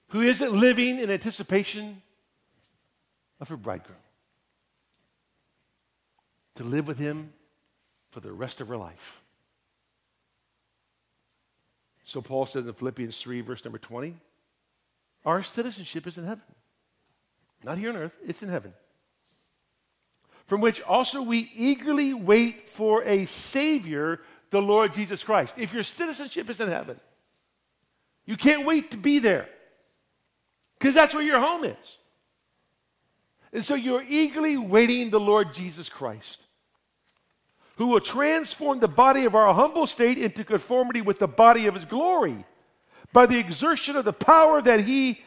who 0.08 0.22
isn't 0.22 0.52
living 0.52 0.98
in 0.98 1.10
anticipation 1.10 2.00
of 3.40 3.48
her 3.48 3.56
bridegroom. 3.56 3.98
To 6.56 6.64
live 6.64 6.86
with 6.86 6.98
him 6.98 7.32
for 8.10 8.20
the 8.20 8.32
rest 8.32 8.60
of 8.60 8.68
her 8.68 8.76
life. 8.76 9.22
So 12.04 12.20
Paul 12.20 12.46
says 12.46 12.66
in 12.66 12.72
Philippians 12.72 13.20
3, 13.20 13.40
verse 13.40 13.64
number 13.64 13.78
20, 13.78 14.16
our 15.24 15.42
citizenship 15.42 16.06
is 16.06 16.18
in 16.18 16.24
heaven. 16.24 16.44
Not 17.62 17.78
here 17.78 17.90
on 17.90 17.96
earth, 17.96 18.16
it's 18.26 18.42
in 18.42 18.48
heaven. 18.48 18.74
From 20.46 20.60
which 20.60 20.82
also 20.82 21.22
we 21.22 21.50
eagerly 21.54 22.12
wait 22.12 22.68
for 22.68 23.04
a 23.04 23.26
Savior 23.26 24.20
the 24.50 24.60
Lord 24.60 24.92
Jesus 24.92 25.22
Christ. 25.22 25.54
If 25.56 25.72
your 25.72 25.84
citizenship 25.84 26.50
is 26.50 26.60
in 26.60 26.68
heaven, 26.68 26.98
you 28.26 28.36
can't 28.36 28.66
wait 28.66 28.90
to 28.90 28.98
be 28.98 29.20
there 29.20 29.48
because 30.78 30.94
that's 30.94 31.14
where 31.14 31.22
your 31.22 31.38
home 31.40 31.64
is. 31.64 31.98
And 33.52 33.64
so 33.64 33.74
you're 33.74 34.04
eagerly 34.08 34.56
waiting 34.56 35.10
the 35.10 35.20
Lord 35.20 35.52
Jesus 35.52 35.88
Christ, 35.88 36.46
who 37.76 37.88
will 37.88 38.00
transform 38.00 38.78
the 38.78 38.88
body 38.88 39.24
of 39.24 39.34
our 39.34 39.52
humble 39.52 39.86
state 39.86 40.18
into 40.18 40.44
conformity 40.44 41.00
with 41.00 41.18
the 41.18 41.28
body 41.28 41.66
of 41.66 41.74
his 41.74 41.84
glory 41.84 42.44
by 43.12 43.26
the 43.26 43.38
exertion 43.38 43.96
of 43.96 44.04
the 44.04 44.12
power 44.12 44.62
that 44.62 44.80
he 44.80 45.20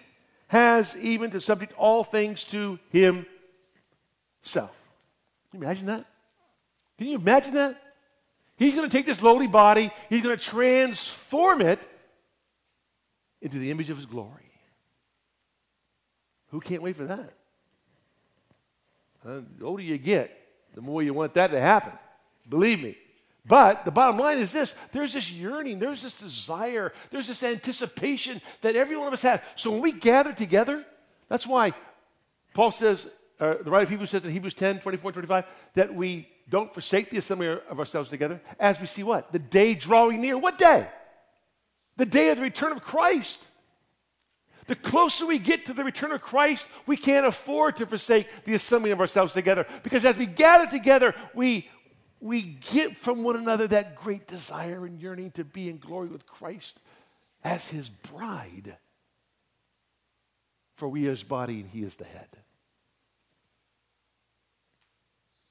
has 0.47 0.95
even 0.97 1.31
to 1.31 1.41
subject 1.41 1.73
all 1.77 2.03
things 2.03 2.43
to 2.45 2.79
himself. 2.91 3.27
Can 5.51 5.59
you 5.59 5.65
imagine 5.65 5.87
that? 5.87 6.05
Can 6.97 7.07
you 7.07 7.17
imagine 7.17 7.55
that? 7.55 7.81
He's 8.55 8.75
going 8.75 8.89
to 8.89 8.97
take 8.97 9.05
this 9.05 9.21
lowly 9.21 9.47
body, 9.47 9.91
he's 10.09 10.21
going 10.21 10.37
to 10.37 10.43
transform 10.43 11.61
it 11.61 11.79
into 13.41 13.57
the 13.57 13.71
image 13.71 13.89
of 13.89 13.97
his 13.97 14.05
glory. 14.05 14.51
Who 16.49 16.61
can't 16.61 16.81
wait 16.81 16.95
for 16.95 17.05
that? 17.05 17.33
Uh, 19.25 19.41
the 19.57 19.65
older 19.65 19.83
you 19.83 19.97
get, 19.97 20.37
the 20.75 20.81
more 20.81 21.01
you 21.01 21.13
want 21.13 21.33
that 21.35 21.51
to 21.51 21.59
happen. 21.59 21.93
Believe 22.49 22.81
me. 22.81 22.97
But 23.45 23.83
the 23.83 23.91
bottom 23.91 24.17
line 24.17 24.37
is 24.37 24.51
this 24.51 24.73
there's 24.91 25.13
this 25.13 25.31
yearning, 25.31 25.79
there's 25.79 26.01
this 26.01 26.19
desire, 26.19 26.93
there's 27.09 27.27
this 27.27 27.43
anticipation 27.43 28.41
that 28.61 28.75
every 28.75 28.95
one 28.95 29.07
of 29.07 29.13
us 29.13 29.21
has. 29.21 29.41
So 29.55 29.71
when 29.71 29.81
we 29.81 29.91
gather 29.91 30.33
together, 30.33 30.85
that's 31.27 31.45
why 31.45 31.73
Paul 32.53 32.71
says, 32.71 33.07
uh, 33.39 33.55
the 33.63 33.69
writer 33.69 33.83
of 33.83 33.89
Hebrews 33.89 34.11
says 34.11 34.25
in 34.25 34.31
Hebrews 34.31 34.53
10 34.53 34.79
24 34.79 35.11
25, 35.11 35.45
that 35.73 35.93
we 35.93 36.29
don't 36.49 36.73
forsake 36.73 37.09
the 37.09 37.17
assembly 37.17 37.47
of 37.47 37.79
ourselves 37.79 38.09
together 38.09 38.41
as 38.59 38.79
we 38.79 38.85
see 38.85 39.03
what? 39.03 39.31
The 39.31 39.39
day 39.39 39.73
drawing 39.75 40.21
near. 40.21 40.37
What 40.37 40.57
day? 40.57 40.87
The 41.97 42.05
day 42.05 42.29
of 42.29 42.37
the 42.37 42.43
return 42.43 42.71
of 42.71 42.81
Christ. 42.81 43.47
The 44.67 44.75
closer 44.75 45.25
we 45.25 45.39
get 45.39 45.65
to 45.65 45.73
the 45.73 45.83
return 45.83 46.11
of 46.11 46.21
Christ, 46.21 46.67
we 46.85 46.97
can't 46.97 47.25
afford 47.25 47.77
to 47.77 47.85
forsake 47.85 48.27
the 48.45 48.53
assembling 48.53 48.93
of 48.93 48.99
ourselves 48.99 49.33
together. 49.33 49.65
Because 49.83 50.05
as 50.05 50.17
we 50.17 50.25
gather 50.25 50.69
together, 50.69 51.13
we, 51.33 51.69
we 52.19 52.41
get 52.41 52.97
from 52.97 53.23
one 53.23 53.35
another 53.35 53.67
that 53.67 53.95
great 53.95 54.27
desire 54.27 54.85
and 54.85 55.01
yearning 55.01 55.31
to 55.31 55.43
be 55.43 55.69
in 55.69 55.77
glory 55.77 56.07
with 56.07 56.25
Christ 56.25 56.79
as 57.43 57.67
his 57.67 57.89
bride. 57.89 58.77
For 60.75 60.87
we 60.87 61.07
are 61.07 61.11
his 61.11 61.23
body 61.23 61.59
and 61.59 61.69
he 61.69 61.83
is 61.83 61.95
the 61.97 62.05
head. 62.05 62.29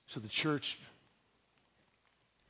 So 0.06 0.20
the 0.20 0.28
church, 0.28 0.78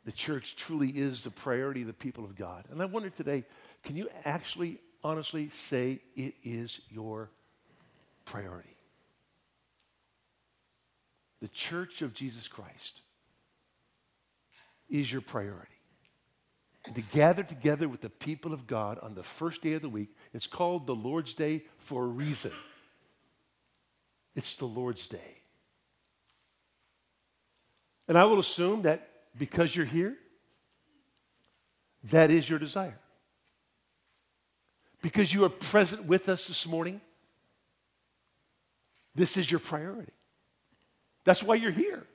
the 0.05 0.13
church 0.13 0.57
truly 0.57 0.89
is 0.89 1.23
the 1.23 1.31
priority 1.31 1.83
of 1.83 1.87
the 1.87 1.93
people 1.93 2.25
of 2.25 2.35
God. 2.35 2.65
And 2.71 2.83
I 2.83 2.87
wonder 2.87 3.11
today, 3.11 3.45
can 3.85 3.97
you 3.97 4.09
actually 4.25 4.81
honestly 5.05 5.49
say 5.49 6.01
it 6.17 6.35
is 6.45 6.81
your 6.91 7.31
priority? 8.25 8.73
the 11.43 11.49
church 11.49 12.03
of 12.03 12.15
Jesus 12.15 12.47
Christ, 12.47 13.01
is 14.89 15.11
your 15.11 15.21
priority. 15.21 15.69
And 16.87 16.95
to 16.95 17.03
gather 17.03 17.43
together 17.43 17.89
with 17.89 18.01
the 18.01 18.11
people 18.11 18.53
of 18.55 18.69
God 18.69 19.01
on 19.03 19.17
the 19.17 19.25
first 19.25 19.61
day 19.61 19.73
of 19.73 19.83
the 19.83 19.89
week, 19.89 20.11
it's 20.33 20.47
called 20.47 20.87
the 20.87 20.95
Lord's 20.95 21.35
Day 21.35 21.65
for 21.79 22.05
a 22.05 22.07
reason. 22.07 22.53
It's 24.37 24.55
the 24.55 24.67
Lord's 24.67 25.09
Day. 25.09 25.43
And 28.07 28.17
I 28.17 28.25
will 28.25 28.39
assume 28.39 28.83
that 28.83 29.09
because 29.37 29.75
you're 29.75 29.85
here, 29.85 30.15
that 32.05 32.31
is 32.31 32.49
your 32.49 32.61
desire. 32.61 33.01
Because 35.03 35.35
you 35.35 35.45
are 35.45 35.49
present 35.49 36.07
with 36.07 36.29
us 36.29 36.47
this 36.47 36.67
morning, 36.67 37.01
this 39.15 39.37
is 39.37 39.51
your 39.51 39.61
priority. 39.61 40.13
That's 41.25 41.43
why 41.43 41.57
you're 41.57 41.73
here. 41.73 42.07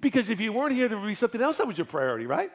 Because 0.00 0.30
if 0.30 0.40
you 0.40 0.52
weren't 0.52 0.74
here, 0.74 0.88
there 0.88 0.98
would 0.98 1.06
be 1.06 1.14
something 1.14 1.40
else 1.40 1.56
that 1.56 1.66
was 1.66 1.78
your 1.78 1.86
priority, 1.86 2.26
right? 2.26 2.50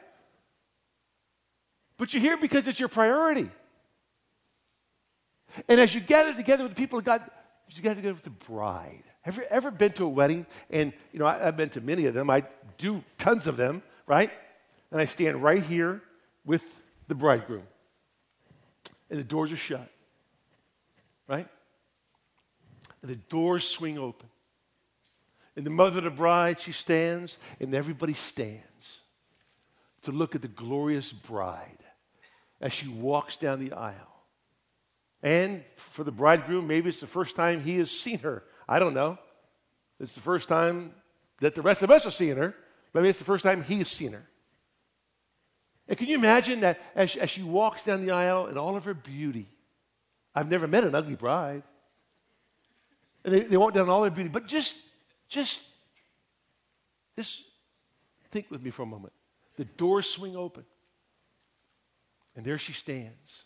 But 1.98 2.14
you're 2.14 2.22
here 2.22 2.36
because 2.36 2.66
it's 2.68 2.80
your 2.80 2.88
priority. 2.88 3.50
And 5.68 5.80
as 5.80 5.94
you 5.94 6.00
gather 6.00 6.32
together 6.32 6.62
with 6.62 6.74
the 6.74 6.80
people 6.80 6.98
of 6.98 7.04
God, 7.04 7.22
you 7.68 7.82
gather 7.82 7.96
together 7.96 8.14
with 8.14 8.22
the 8.22 8.30
bride. 8.30 9.02
Have 9.22 9.36
you 9.36 9.44
ever 9.50 9.70
been 9.70 9.92
to 9.92 10.04
a 10.04 10.08
wedding? 10.08 10.46
And, 10.70 10.92
you 11.12 11.18
know, 11.18 11.26
I, 11.26 11.38
have 11.38 11.56
been 11.56 11.70
to 11.70 11.80
many 11.80 12.06
of 12.06 12.14
them. 12.14 12.30
I 12.30 12.44
do 12.78 13.02
tons 13.18 13.46
of 13.46 13.56
them, 13.56 13.82
right? 14.06 14.30
And 14.90 15.00
I 15.00 15.04
stand 15.04 15.42
right 15.42 15.62
here 15.62 16.00
with 16.44 16.80
the 17.08 17.14
bridegroom. 17.14 17.64
And 19.12 19.20
the 19.20 19.24
doors 19.24 19.52
are 19.52 19.56
shut, 19.56 19.92
right? 21.28 21.46
And 23.02 23.10
the 23.10 23.16
doors 23.16 23.68
swing 23.68 23.98
open. 23.98 24.30
And 25.54 25.66
the 25.66 25.70
mother 25.70 25.98
of 25.98 26.04
the 26.04 26.10
bride, 26.10 26.58
she 26.58 26.72
stands, 26.72 27.36
and 27.60 27.74
everybody 27.74 28.14
stands 28.14 29.02
to 30.04 30.12
look 30.12 30.34
at 30.34 30.40
the 30.40 30.48
glorious 30.48 31.12
bride 31.12 31.76
as 32.58 32.72
she 32.72 32.88
walks 32.88 33.36
down 33.36 33.60
the 33.60 33.74
aisle. 33.74 34.24
And 35.22 35.62
for 35.76 36.04
the 36.04 36.10
bridegroom, 36.10 36.66
maybe 36.66 36.88
it's 36.88 37.00
the 37.00 37.06
first 37.06 37.36
time 37.36 37.62
he 37.62 37.76
has 37.80 37.90
seen 37.90 38.20
her. 38.20 38.44
I 38.66 38.78
don't 38.78 38.94
know. 38.94 39.18
It's 40.00 40.14
the 40.14 40.22
first 40.22 40.48
time 40.48 40.94
that 41.40 41.54
the 41.54 41.60
rest 41.60 41.82
of 41.82 41.90
us 41.90 42.06
are 42.06 42.10
seeing 42.10 42.38
her. 42.38 42.54
Maybe 42.94 43.10
it's 43.10 43.18
the 43.18 43.24
first 43.24 43.44
time 43.44 43.62
he 43.62 43.76
has 43.76 43.88
seen 43.88 44.12
her. 44.12 44.26
And 45.92 45.98
can 45.98 46.08
you 46.08 46.16
imagine 46.16 46.60
that 46.60 46.80
as 46.94 47.16
as 47.16 47.28
she 47.28 47.42
walks 47.42 47.84
down 47.84 48.00
the 48.00 48.12
aisle 48.12 48.46
in 48.46 48.56
all 48.56 48.76
of 48.76 48.84
her 48.86 48.94
beauty? 48.94 49.46
I've 50.34 50.50
never 50.50 50.66
met 50.66 50.84
an 50.84 50.94
ugly 50.94 51.16
bride. 51.16 51.64
And 53.26 53.34
they, 53.34 53.40
they 53.40 53.58
walk 53.58 53.74
down 53.74 53.90
all 53.90 54.00
their 54.00 54.10
beauty. 54.10 54.30
But 54.30 54.46
just, 54.46 54.74
just, 55.28 55.60
just 57.14 57.44
think 58.30 58.50
with 58.50 58.62
me 58.62 58.70
for 58.70 58.84
a 58.84 58.86
moment. 58.86 59.12
The 59.58 59.66
doors 59.66 60.08
swing 60.08 60.34
open. 60.34 60.64
And 62.36 62.42
there 62.42 62.56
she 62.56 62.72
stands. 62.72 63.44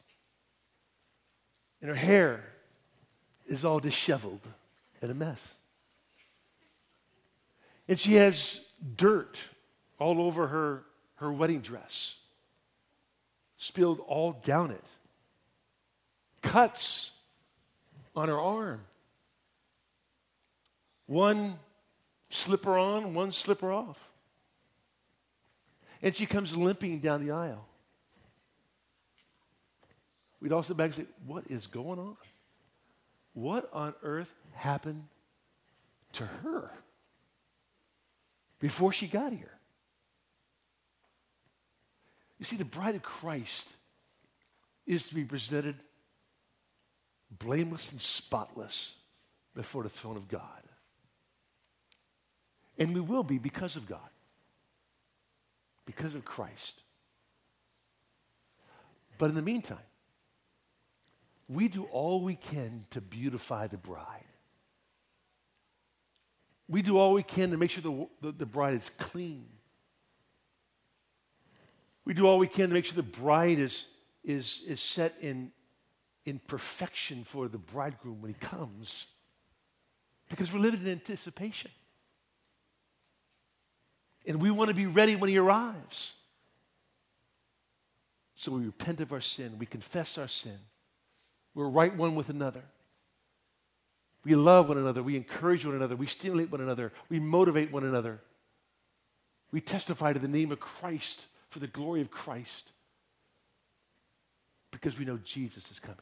And 1.80 1.90
her 1.90 1.96
hair 1.96 2.44
is 3.48 3.64
all 3.64 3.80
disheveled 3.80 4.46
and 5.02 5.10
a 5.10 5.14
mess. 5.14 5.54
And 7.88 7.98
she 7.98 8.14
has 8.14 8.64
dirt 8.94 9.36
all 9.98 10.22
over 10.22 10.46
her, 10.46 10.84
her 11.16 11.32
wedding 11.32 11.60
dress, 11.60 12.20
spilled 13.56 14.00
all 14.06 14.32
down 14.44 14.70
it, 14.70 14.84
cuts 16.42 17.12
on 18.14 18.28
her 18.28 18.40
arm. 18.40 18.80
One 21.06 21.58
slipper 22.28 22.76
on, 22.76 23.14
one 23.14 23.32
slipper 23.32 23.72
off. 23.72 24.10
And 26.02 26.14
she 26.14 26.26
comes 26.26 26.56
limping 26.56 27.00
down 27.00 27.24
the 27.24 27.32
aisle. 27.32 27.66
We'd 30.40 30.52
all 30.52 30.62
sit 30.62 30.76
back 30.76 30.86
and 30.86 30.94
say, 30.94 31.06
What 31.26 31.44
is 31.50 31.66
going 31.66 31.98
on? 31.98 32.16
What 33.32 33.68
on 33.72 33.94
earth 34.02 34.32
happened 34.54 35.04
to 36.12 36.24
her 36.24 36.70
before 38.60 38.92
she 38.92 39.06
got 39.06 39.32
here? 39.32 39.55
You 42.38 42.44
see, 42.44 42.56
the 42.56 42.64
bride 42.64 42.94
of 42.94 43.02
Christ 43.02 43.68
is 44.86 45.08
to 45.08 45.14
be 45.14 45.24
presented 45.24 45.76
blameless 47.30 47.90
and 47.90 48.00
spotless 48.00 48.96
before 49.54 49.82
the 49.82 49.88
throne 49.88 50.16
of 50.16 50.28
God. 50.28 50.42
And 52.78 52.94
we 52.94 53.00
will 53.00 53.22
be 53.22 53.38
because 53.38 53.76
of 53.76 53.86
God, 53.86 54.10
because 55.86 56.14
of 56.14 56.24
Christ. 56.24 56.82
But 59.18 59.30
in 59.30 59.34
the 59.34 59.42
meantime, 59.42 59.78
we 61.48 61.68
do 61.68 61.84
all 61.84 62.20
we 62.20 62.34
can 62.34 62.84
to 62.90 63.00
beautify 63.00 63.66
the 63.66 63.78
bride. 63.78 64.24
We 66.68 66.82
do 66.82 66.98
all 66.98 67.12
we 67.12 67.22
can 67.22 67.50
to 67.52 67.56
make 67.56 67.70
sure 67.70 67.82
the, 67.82 68.06
the, 68.20 68.32
the, 68.32 68.46
bride 68.46 68.74
is 68.74 68.90
clean. 68.98 69.46
We 72.06 72.14
do 72.14 72.26
all 72.26 72.38
we 72.38 72.46
can 72.46 72.68
to 72.68 72.74
make 72.74 72.86
sure 72.86 72.94
the 72.94 73.02
bride 73.02 73.58
is, 73.58 73.88
is, 74.24 74.62
is 74.66 74.80
set 74.80 75.14
in, 75.20 75.50
in 76.24 76.38
perfection 76.38 77.24
for 77.24 77.48
the 77.48 77.58
bridegroom 77.58 78.22
when 78.22 78.32
he 78.32 78.38
comes. 78.38 79.08
Because 80.30 80.52
we're 80.52 80.60
living 80.60 80.82
in 80.82 80.88
anticipation. 80.88 81.70
And 84.24 84.40
we 84.40 84.52
want 84.52 84.70
to 84.70 84.76
be 84.76 84.86
ready 84.86 85.16
when 85.16 85.28
he 85.28 85.36
arrives. 85.36 86.14
So 88.36 88.52
we 88.52 88.64
repent 88.64 89.00
of 89.00 89.12
our 89.12 89.20
sin, 89.20 89.56
we 89.58 89.66
confess 89.66 90.16
our 90.16 90.28
sin. 90.28 90.58
We're 91.54 91.68
right 91.68 91.94
one 91.94 92.14
with 92.14 92.28
another. 92.28 92.62
We 94.24 94.34
love 94.34 94.68
one 94.68 94.78
another. 94.78 95.02
We 95.02 95.16
encourage 95.16 95.64
one 95.64 95.74
another. 95.74 95.96
We 95.96 96.06
stimulate 96.06 96.52
one 96.52 96.60
another. 96.60 96.92
We 97.08 97.18
motivate 97.18 97.72
one 97.72 97.84
another. 97.84 98.20
We 99.52 99.60
testify 99.60 100.12
to 100.12 100.18
the 100.18 100.28
name 100.28 100.52
of 100.52 100.60
Christ 100.60 101.26
for 101.56 101.60
the 101.60 101.66
glory 101.68 102.02
of 102.02 102.10
Christ 102.10 102.70
because 104.70 104.98
we 104.98 105.06
know 105.06 105.18
Jesus 105.24 105.70
is 105.70 105.78
coming. 105.78 105.96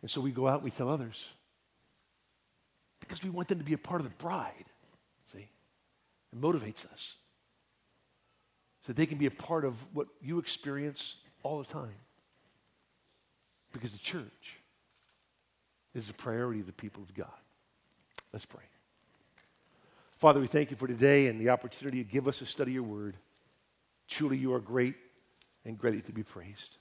And 0.00 0.10
so 0.10 0.22
we 0.22 0.30
go 0.30 0.48
out 0.48 0.54
and 0.54 0.64
we 0.64 0.70
tell 0.70 0.88
others 0.88 1.32
because 2.98 3.22
we 3.22 3.28
want 3.28 3.48
them 3.48 3.58
to 3.58 3.64
be 3.64 3.74
a 3.74 3.78
part 3.78 4.00
of 4.00 4.06
the 4.06 4.14
bride. 4.24 4.64
See? 5.26 5.46
It 6.32 6.40
motivates 6.40 6.90
us 6.90 7.16
so 8.80 8.94
they 8.94 9.04
can 9.04 9.18
be 9.18 9.26
a 9.26 9.30
part 9.30 9.66
of 9.66 9.74
what 9.92 10.06
you 10.22 10.38
experience 10.38 11.16
all 11.42 11.58
the 11.58 11.70
time. 11.70 11.98
Because 13.70 13.92
the 13.92 13.98
church 13.98 14.60
is 15.92 16.06
the 16.06 16.14
priority 16.14 16.60
of 16.60 16.66
the 16.66 16.72
people 16.72 17.02
of 17.02 17.12
God. 17.12 17.28
Let's 18.32 18.46
pray. 18.46 18.64
Father, 20.24 20.40
we 20.40 20.46
thank 20.46 20.70
you 20.70 20.76
for 20.78 20.86
today 20.86 21.26
and 21.26 21.38
the 21.38 21.50
opportunity 21.50 22.02
to 22.02 22.10
give 22.10 22.26
us 22.26 22.38
to 22.38 22.46
study 22.46 22.72
your 22.72 22.82
word. 22.82 23.18
Truly, 24.08 24.38
you 24.38 24.54
are 24.54 24.58
great 24.58 24.94
and 25.66 25.76
greatly 25.76 26.00
to 26.00 26.12
be 26.12 26.22
praised. 26.22 26.78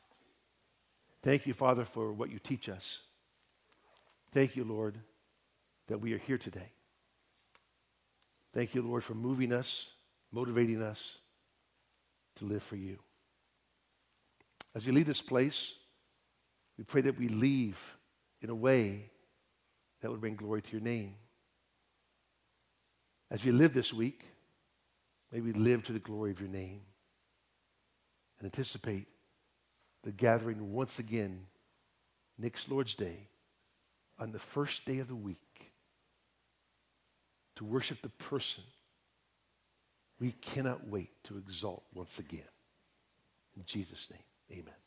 Thank 1.22 1.46
you, 1.46 1.54
Father, 1.54 1.84
for 1.84 2.14
what 2.14 2.30
you 2.30 2.40
teach 2.40 2.70
us. 2.70 3.02
Thank 4.32 4.56
you, 4.56 4.64
Lord, 4.64 4.98
that 5.88 5.98
we 5.98 6.14
are 6.14 6.20
here 6.20 6.38
today. 6.38 6.72
Thank 8.54 8.76
you, 8.76 8.82
Lord, 8.82 9.04
for 9.04 9.14
moving 9.14 9.52
us, 9.52 9.92
motivating 10.32 10.82
us 10.82 11.18
to 12.36 12.46
live 12.46 12.64
for 12.64 12.78
you. 12.78 12.98
As 14.74 14.86
we 14.86 14.94
leave 14.94 15.06
this 15.06 15.22
place, 15.22 15.76
we 16.78 16.86
pray 16.86 17.02
that 17.02 17.20
we 17.20 17.28
leave 17.28 17.98
in 18.42 18.50
a 18.50 18.56
way 18.56 19.12
that 20.00 20.10
would 20.10 20.22
bring 20.22 20.38
glory 20.38 20.62
to 20.62 20.72
your 20.72 20.80
name. 20.80 21.16
As 23.34 23.44
we 23.44 23.52
live 23.52 23.74
this 23.74 23.92
week, 23.92 24.26
may 25.32 25.42
we 25.42 25.54
live 25.54 25.84
to 25.86 25.92
the 25.92 25.98
glory 25.98 26.30
of 26.30 26.40
your 26.40 26.50
name 26.50 26.82
and 28.38 28.46
anticipate 28.46 29.08
the 30.04 30.12
gathering 30.12 30.72
once 30.72 31.00
again 31.00 31.48
next 32.38 32.70
Lord's 32.70 32.94
Day 32.94 33.28
on 34.20 34.32
the 34.32 34.38
first 34.38 34.86
day 34.86 35.00
of 35.00 35.08
the 35.08 35.16
week 35.16 35.72
to 37.56 37.66
worship 37.66 38.04
the 38.04 38.10
person 38.10 38.64
we 40.20 40.34
cannot 40.34 40.88
wait 40.88 41.10
to 41.24 41.38
exalt 41.38 41.82
once 41.92 42.20
again. 42.20 42.42
In 43.58 43.64
Jesus' 43.66 44.12
name, 44.12 44.60
amen. 44.60 44.83